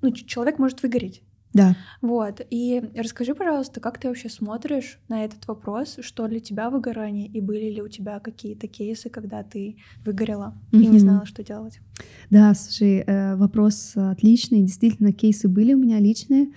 [0.01, 1.23] ну, человек может выгореть.
[1.53, 1.75] Да.
[2.01, 2.41] Вот.
[2.49, 7.41] И расскажи, пожалуйста, как ты вообще смотришь на этот вопрос, что для тебя выгорание, и
[7.41, 11.79] были ли у тебя какие-то кейсы, когда ты выгорела и не знала, что делать?
[12.29, 14.61] Да, слушай, э, вопрос отличный.
[14.61, 16.51] Действительно, кейсы были у меня личные.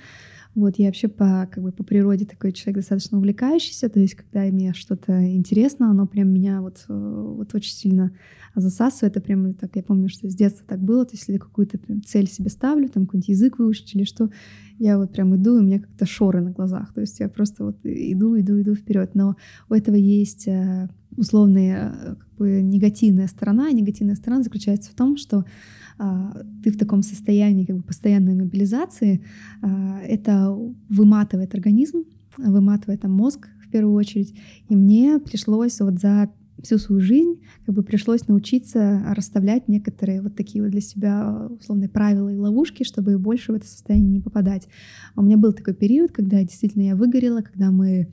[0.54, 4.42] Вот я вообще по, как бы, по природе такой человек достаточно увлекающийся, то есть когда
[4.42, 8.10] мне что-то интересно, оно прям меня вот, э, вот очень сильно
[8.56, 9.16] засасывает.
[9.16, 12.28] Это прям так, я помню, что с детства так было, то есть если какую-то цель
[12.28, 14.30] себе ставлю, там какой-нибудь язык выучить или что,
[14.78, 17.64] я вот прям иду, и у меня как-то шоры на глазах, то есть я просто
[17.64, 19.14] вот иду, иду, иду вперед.
[19.14, 19.36] Но
[19.68, 23.70] у этого есть э, условная э, как бы негативная сторона.
[23.70, 25.44] негативная сторона заключается в том, что
[26.62, 29.24] ты в таком состоянии как бы постоянной мобилизации,
[29.62, 30.56] а, это
[30.88, 32.04] выматывает организм,
[32.36, 34.34] выматывает там мозг в первую очередь.
[34.68, 36.30] И мне пришлось вот за
[36.62, 41.88] всю свою жизнь как бы пришлось научиться расставлять некоторые вот такие вот для себя условные
[41.88, 44.68] правила и ловушки, чтобы больше в это состояние не попадать.
[45.14, 48.12] А у меня был такой период, когда действительно я выгорела, когда мы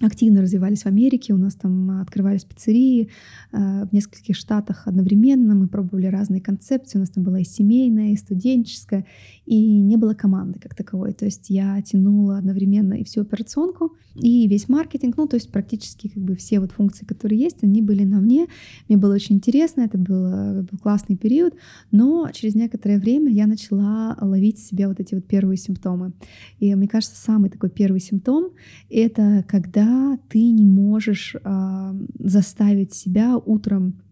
[0.00, 3.10] активно развивались в Америке, у нас там открывались пиццерии
[3.52, 8.12] э, в нескольких штатах одновременно, мы пробовали разные концепции, у нас там была и семейная,
[8.12, 9.06] и студенческая,
[9.44, 14.48] и не было команды как таковой, то есть я тянула одновременно и всю операционку, и
[14.48, 18.04] весь маркетинг, ну то есть практически как бы все вот функции, которые есть, они были
[18.04, 18.46] на мне,
[18.88, 21.54] мне было очень интересно, это был, был классный период,
[21.90, 26.12] но через некоторое время я начала ловить себе вот эти вот первые симптомы,
[26.58, 28.50] и мне кажется, самый такой первый симптом—
[28.90, 29.89] это когда
[30.28, 34.02] ты не можешь э, заставить себя утром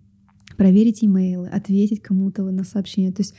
[0.56, 3.12] проверить имейлы, ответить кому-то на сообщение.
[3.12, 3.34] То есть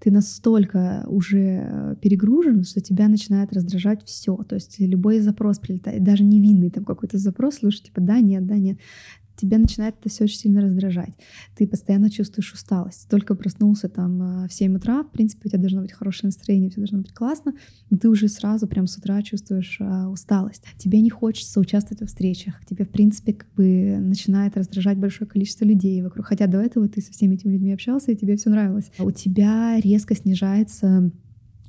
[0.00, 4.36] ты настолько уже перегружен, что тебя начинает раздражать все.
[4.36, 8.56] То есть любой запрос прилетает, даже невинный там какой-то запрос, слушай, типа да, нет, да,
[8.56, 8.78] нет
[9.36, 11.14] тебя начинает это все очень сильно раздражать.
[11.56, 13.08] Ты постоянно чувствуешь усталость.
[13.08, 16.70] Только проснулся там а, в 7 утра, в принципе, у тебя должно быть хорошее настроение,
[16.70, 17.54] все должно быть классно,
[17.90, 20.64] но ты уже сразу прям с утра чувствуешь а, усталость.
[20.78, 25.64] Тебе не хочется участвовать во встречах, тебе, в принципе, как бы начинает раздражать большое количество
[25.64, 26.26] людей вокруг.
[26.26, 28.90] Хотя до этого ты со всеми этими людьми общался, и тебе все нравилось.
[28.98, 31.10] А у тебя резко снижается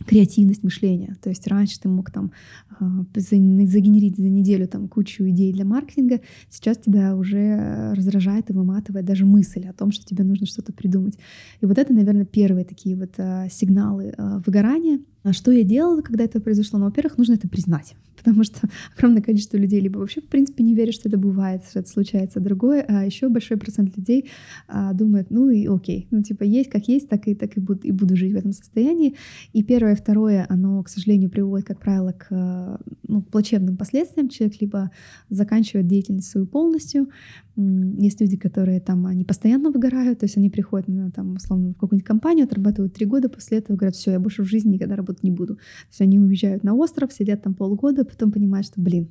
[0.08, 1.18] креативность мышления.
[1.22, 2.32] То есть раньше ты мог там
[2.80, 9.06] а, загенерить за неделю там кучу идей для маркетинга, сейчас тебя уже раздражает и выматывает
[9.06, 11.18] даже мысль о том, что тебе нужно что-то придумать.
[11.62, 15.00] И вот это, наверное, первые такие вот а, сигналы а, выгорания.
[15.28, 16.80] А что я делала, когда это произошло?
[16.80, 20.74] Ну, во-первых, нужно это признать потому что огромное количество людей либо вообще, в принципе, не
[20.74, 22.40] верят, что это бывает, что это случается.
[22.40, 24.30] Другое, а еще большой процент людей
[24.68, 27.82] а, думает, ну и окей, ну типа есть как есть, так и так и буду,
[27.88, 29.16] и буду жить в этом состоянии.
[29.52, 34.30] И первое, второе, оно, к сожалению, приводит, как правило, к ну, плачевным последствиям.
[34.30, 34.92] Человек либо
[35.30, 37.10] заканчивает деятельность свою полностью,
[37.58, 41.74] есть люди, которые там, они постоянно выгорают, то есть они приходят на, там, условно, в
[41.74, 45.24] какую-нибудь компанию, отрабатывают три года, после этого говорят, все, я больше в жизни никогда работать
[45.24, 45.56] не буду.
[45.56, 49.10] То есть они уезжают на остров, сидят там полгода, потом понимают, что, блин,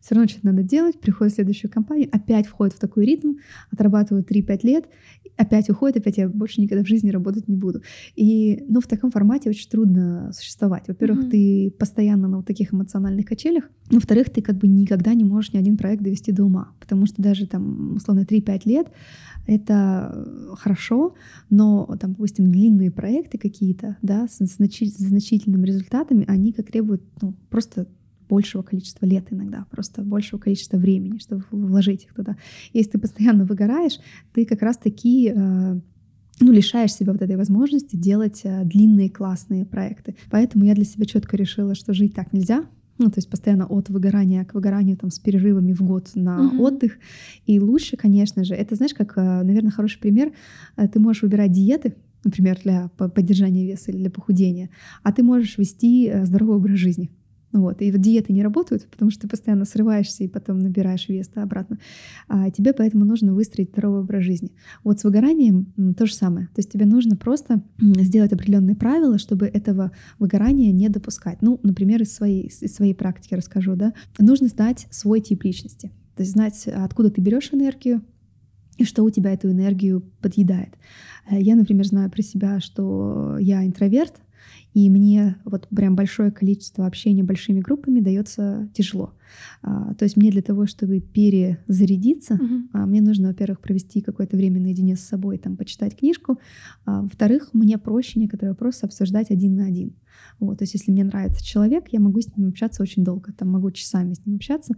[0.00, 3.34] все равно что-то надо делать, приходит в следующую компанию, опять входит в такой ритм,
[3.70, 4.88] отрабатывают 3-5 лет,
[5.36, 7.82] опять уходит, опять я больше никогда в жизни работать не буду.
[8.16, 10.84] И, ну, в таком формате очень трудно существовать.
[10.88, 11.30] Во-первых, mm-hmm.
[11.30, 15.58] ты постоянно на вот таких эмоциональных качелях, во-вторых, ты как бы никогда не можешь ни
[15.58, 18.88] один проект довести до ума, потому что даже там, условно, 3-5 лет
[19.46, 21.14] это хорошо,
[21.48, 27.88] но там, допустим, длинные проекты какие-то, да, с значительными результатами, они как требуют ну, просто
[28.28, 32.36] большего количества лет иногда, просто большего количества времени, чтобы вложить их туда.
[32.72, 33.98] Если ты постоянно выгораешь,
[34.32, 35.80] ты как раз-таки э,
[36.40, 40.16] ну, лишаешь себя вот этой возможности делать э, длинные классные проекты.
[40.30, 42.64] Поэтому я для себя четко решила, что жить так нельзя,
[42.98, 46.58] ну, то есть постоянно от выгорания к выгоранию там с перерывами в год на uh-huh.
[46.58, 46.98] отдых.
[47.46, 50.32] И лучше, конечно же, это, знаешь, как, э, наверное, хороший пример.
[50.76, 54.70] Ты можешь выбирать диеты, например, для поддержания веса или для похудения,
[55.02, 57.10] а ты можешь вести здоровый образ жизни.
[57.52, 57.80] Вот.
[57.80, 61.78] И вот диеты не работают, потому что ты постоянно срываешься и потом набираешь вес обратно.
[62.28, 64.52] А тебе поэтому нужно выстроить здоровый образ жизни.
[64.84, 66.48] Вот с выгоранием то же самое.
[66.48, 71.40] То есть тебе нужно просто сделать определенные правила, чтобы этого выгорания не допускать.
[71.40, 73.76] Ну, например, из своей, из своей практики расскажу.
[73.76, 73.94] Да?
[74.18, 75.90] Нужно знать свой тип личности.
[76.16, 78.02] То есть знать, откуда ты берешь энергию,
[78.78, 80.74] и что у тебя эту энергию подъедает.
[81.28, 84.14] Э, я, например, знаю про себя, что я интроверт,
[84.74, 89.14] и мне вот прям большое количество общения большими группами дается тяжело.
[89.62, 92.62] А, то есть мне для того, чтобы перезарядиться, uh-huh.
[92.72, 96.38] а, мне нужно, во-первых, провести какое-то время наедине с собой, там, почитать книжку.
[96.84, 99.94] А, во-вторых, мне проще некоторые вопросы обсуждать один на один.
[100.40, 103.50] Вот, то есть если мне нравится человек, я могу с ним общаться очень долго, там
[103.50, 104.74] могу часами с ним общаться,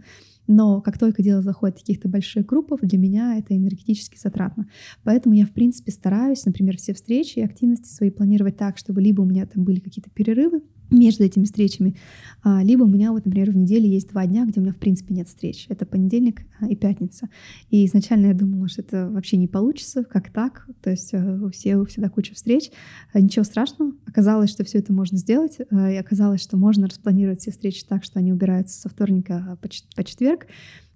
[0.47, 4.67] но как только дело заходит в каких-то больших группах, для меня это энергетически затратно.
[5.03, 9.21] Поэтому я, в принципе, стараюсь, например, все встречи и активности свои планировать так, чтобы либо
[9.21, 10.61] у меня там были какие-то перерывы,
[10.91, 11.95] между этими встречами.
[12.43, 14.77] А, либо у меня вот, например, в неделе есть два дня, где у меня в
[14.77, 15.65] принципе нет встреч.
[15.69, 17.29] Это понедельник а, и пятница.
[17.69, 20.67] И изначально я думала, что это вообще не получится, как так.
[20.81, 22.71] То есть э, у всех всегда куча встреч.
[23.13, 23.93] А, ничего страшного.
[24.05, 25.57] Оказалось, что все это можно сделать.
[25.59, 30.47] И оказалось, что можно распланировать все встречи так, что они убираются со вторника по четверг.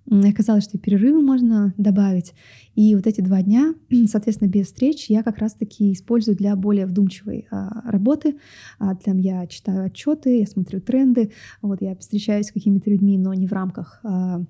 [0.10, 2.34] Оказалось, что и перерывы можно добавить.
[2.76, 3.74] И вот эти два дня,
[4.08, 8.38] соответственно, без встреч, я как раз-таки использую для более вдумчивой а, работы.
[8.78, 11.32] А, там я читаю отчеты, я смотрю тренды,
[11.62, 14.43] вот я встречаюсь с какими-то людьми, но не в рамках а,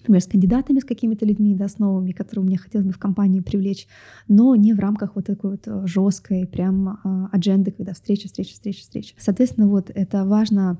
[0.00, 3.40] например, с кандидатами, с какими-то людьми, да, с новыми, которые мне хотелось бы в компании
[3.40, 3.86] привлечь,
[4.28, 8.52] но не в рамках вот такой вот э, жесткой прям а, адженды, когда встреча, встреча,
[8.52, 9.14] встреча, встреча.
[9.18, 10.78] Соответственно, вот это важно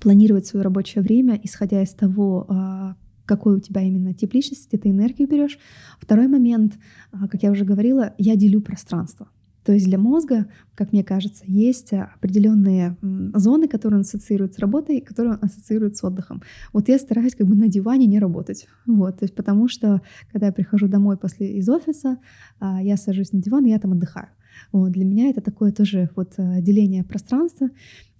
[0.00, 4.90] планировать свое рабочее время, исходя из того, а, какой у тебя именно тип личности, ты
[4.90, 5.58] энергию берешь.
[6.00, 6.74] Второй момент,
[7.12, 9.28] а, как я уже говорила, я делю пространство.
[9.64, 12.96] То есть для мозга, как мне кажется, есть определенные
[13.34, 16.42] зоны, которые он ассоциирует с работой, которые он ассоциирует с отдыхом.
[16.72, 18.66] Вот я стараюсь как бы на диване не работать.
[18.86, 20.02] Вот, то есть потому что,
[20.32, 22.18] когда я прихожу домой после из офиса,
[22.58, 24.28] а, я сажусь на диван, и я там отдыхаю.
[24.72, 27.70] Вот, для меня это такое тоже вот а, деление пространства.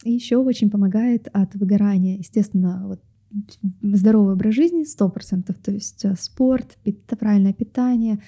[0.04, 3.00] И еще очень помогает от выгорания, естественно, вот
[3.82, 6.78] здоровый образ жизни 100%, то есть э, спорт,
[7.16, 8.22] правильное питание,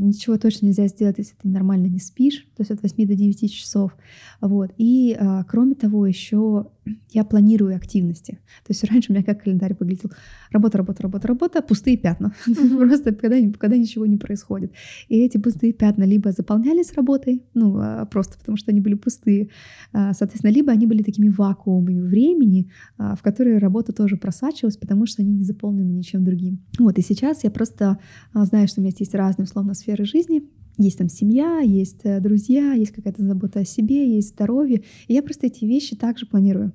[0.00, 3.52] ничего точно нельзя сделать, если ты нормально не спишь, то есть от 8 до 9
[3.52, 3.96] часов.
[4.40, 4.72] Вот.
[4.78, 6.66] И а, кроме того, еще
[7.10, 8.38] я планирую активности.
[8.64, 10.10] То есть раньше у меня как календарь выглядел.
[10.50, 12.32] Работа, работа, работа, работа, пустые пятна.
[12.78, 14.72] Просто когда, когда ничего не происходит.
[15.08, 19.50] И эти пустые пятна либо заполнялись работой, ну, а, просто потому что они были пустые,
[19.92, 25.06] а, соответственно, либо они были такими вакуумами времени, а, в которые работа тоже просачивалась, потому
[25.06, 26.60] что они не заполнены ничем другим.
[26.78, 27.98] Вот, и сейчас я просто
[28.32, 30.42] знаю, что у меня есть разные, условно, сферы жизни,
[30.78, 34.82] есть там семья, есть э, друзья, есть какая-то забота о себе, есть здоровье.
[35.06, 36.72] И я просто эти вещи также планирую.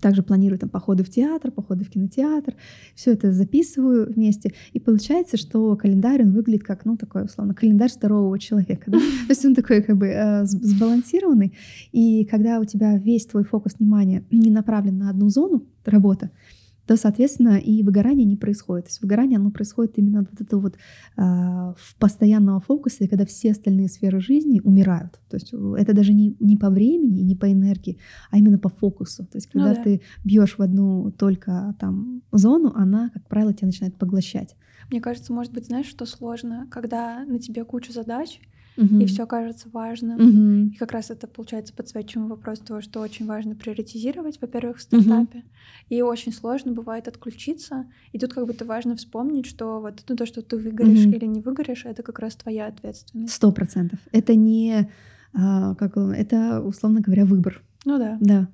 [0.00, 2.54] Также планирую там походы в театр, походы в кинотеатр,
[2.94, 4.54] все это записываю вместе.
[4.72, 8.90] И получается, что календарь, он выглядит как, ну, такой, условно, календарь здорового человека.
[8.90, 8.98] Да?
[9.26, 11.52] То есть он такой как бы э, сбалансированный.
[11.92, 16.30] И когда у тебя весь твой фокус внимания не направлен на одну зону работы,
[16.90, 18.86] то, соответственно, и выгорание не происходит.
[18.86, 23.52] То есть выгорание, оно происходит именно вот это вот э, в постоянного фокусе, когда все
[23.52, 25.20] остальные сферы жизни умирают.
[25.30, 28.00] То есть это даже не, не по времени, не по энергии,
[28.32, 29.24] а именно по фокусу.
[29.24, 29.82] То есть ну когда ну, да.
[29.84, 34.56] ты бьешь в одну только там зону, она, как правило, тебя начинает поглощать.
[34.90, 38.40] Мне кажется, может быть, знаешь, что сложно, когда на тебе куча задач,
[38.76, 40.68] и все кажется важным.
[40.68, 45.44] И как раз это, получается, подсвечиваем вопрос того, что очень важно приоритизировать, во-первых, в стартапе.
[45.88, 47.86] И очень сложно бывает отключиться.
[48.12, 51.40] И тут как будто важно вспомнить, что вот ну, то, что ты выгоришь или не
[51.40, 53.34] выгоришь, это как раз твоя ответственность.
[53.34, 53.98] Сто процентов.
[54.12, 54.88] Это не,
[55.34, 57.62] а, как это, условно говоря, выбор.
[57.84, 58.18] Ну да.
[58.20, 58.48] Да.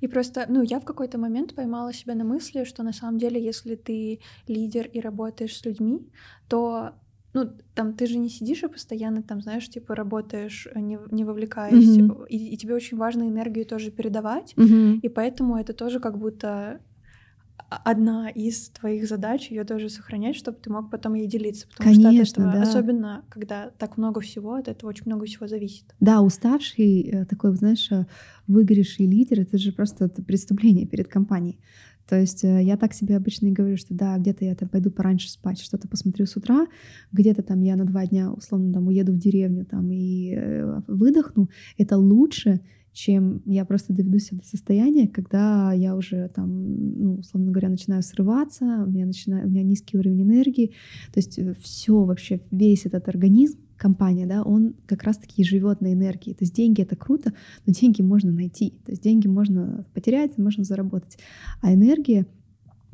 [0.00, 3.42] И просто, ну, я в какой-то момент поймала себя на мысли, что на самом деле,
[3.42, 6.06] если ты лидер и работаешь с людьми,
[6.48, 6.92] то
[7.34, 11.24] ну, там ты же не сидишь и постоянно там, знаешь, типа работаешь, э, не, не
[11.24, 12.26] вовлекаясь, mm-hmm.
[12.28, 15.00] и, и тебе очень важно энергию тоже передавать, mm-hmm.
[15.00, 16.80] и поэтому это тоже как будто
[17.68, 22.24] одна из твоих задач ее тоже сохранять, чтобы ты мог потом ей делиться, потому Конечно,
[22.24, 22.70] что от этого, да.
[22.70, 25.94] особенно когда так много всего, от этого очень много всего зависит.
[26.00, 27.88] Да, уставший э, такой, знаешь,
[28.46, 31.58] выгоревший лидер, это же просто преступление перед компанией.
[32.12, 34.90] То есть э, я так себе обычно и говорю, что да, где-то я там пойду
[34.90, 36.66] пораньше спать, что-то посмотрю с утра,
[37.10, 41.48] где-то там я на два дня, условно, там уеду в деревню там и э, выдохну.
[41.78, 42.60] Это лучше,
[42.92, 46.50] чем я просто доведу себя до состояния, когда я уже там,
[47.02, 50.74] ну, условно говоря, начинаю срываться, у меня, начинаю, у меня низкий уровень энергии.
[51.14, 55.92] То есть э, все вообще, весь этот организм, компания, да, он как раз-таки живет на
[55.92, 56.32] энергии.
[56.32, 57.32] То есть деньги это круто,
[57.66, 58.70] но деньги можно найти.
[58.84, 61.18] То есть деньги можно потерять, можно заработать.
[61.60, 62.26] А энергия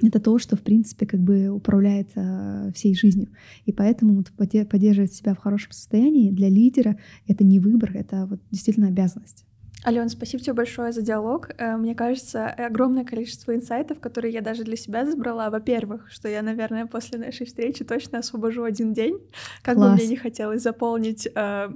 [0.03, 3.28] это то, что, в принципе, как бы управляет э, всей жизнью.
[3.66, 4.32] И поэтому вот,
[4.68, 9.45] поддерживать себя в хорошем состоянии для лидера— это не выбор, это вот действительно обязанность.
[9.87, 11.51] Ален, спасибо тебе большое за диалог.
[11.57, 15.51] Э, мне кажется, огромное количество инсайтов, которые я даже для себя забрала.
[15.51, 19.18] Во-первых, что я, наверное, после нашей встречи точно освобожу один день,
[19.62, 19.91] как Класс.
[19.91, 21.68] бы мне не хотелось заполнить э,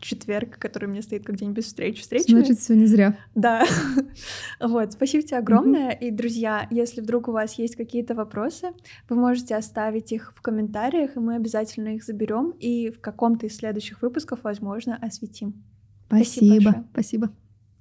[0.00, 2.00] четверг, который мне стоит как день без встреч.
[2.00, 2.30] Встречи.
[2.30, 3.16] Значит, все не зря.
[3.34, 3.64] Да.
[4.60, 5.90] вот, спасибо тебе огромное.
[5.90, 8.68] И, друзья, если вдруг у вас есть какие-то вопросы,
[9.08, 13.56] вы можете оставить их в комментариях, и мы обязательно их заберем и в каком-то из
[13.56, 15.64] следующих выпусков, возможно, осветим.
[16.08, 16.54] Спасибо.
[16.54, 16.84] Спасибо.
[16.92, 17.30] Спасибо.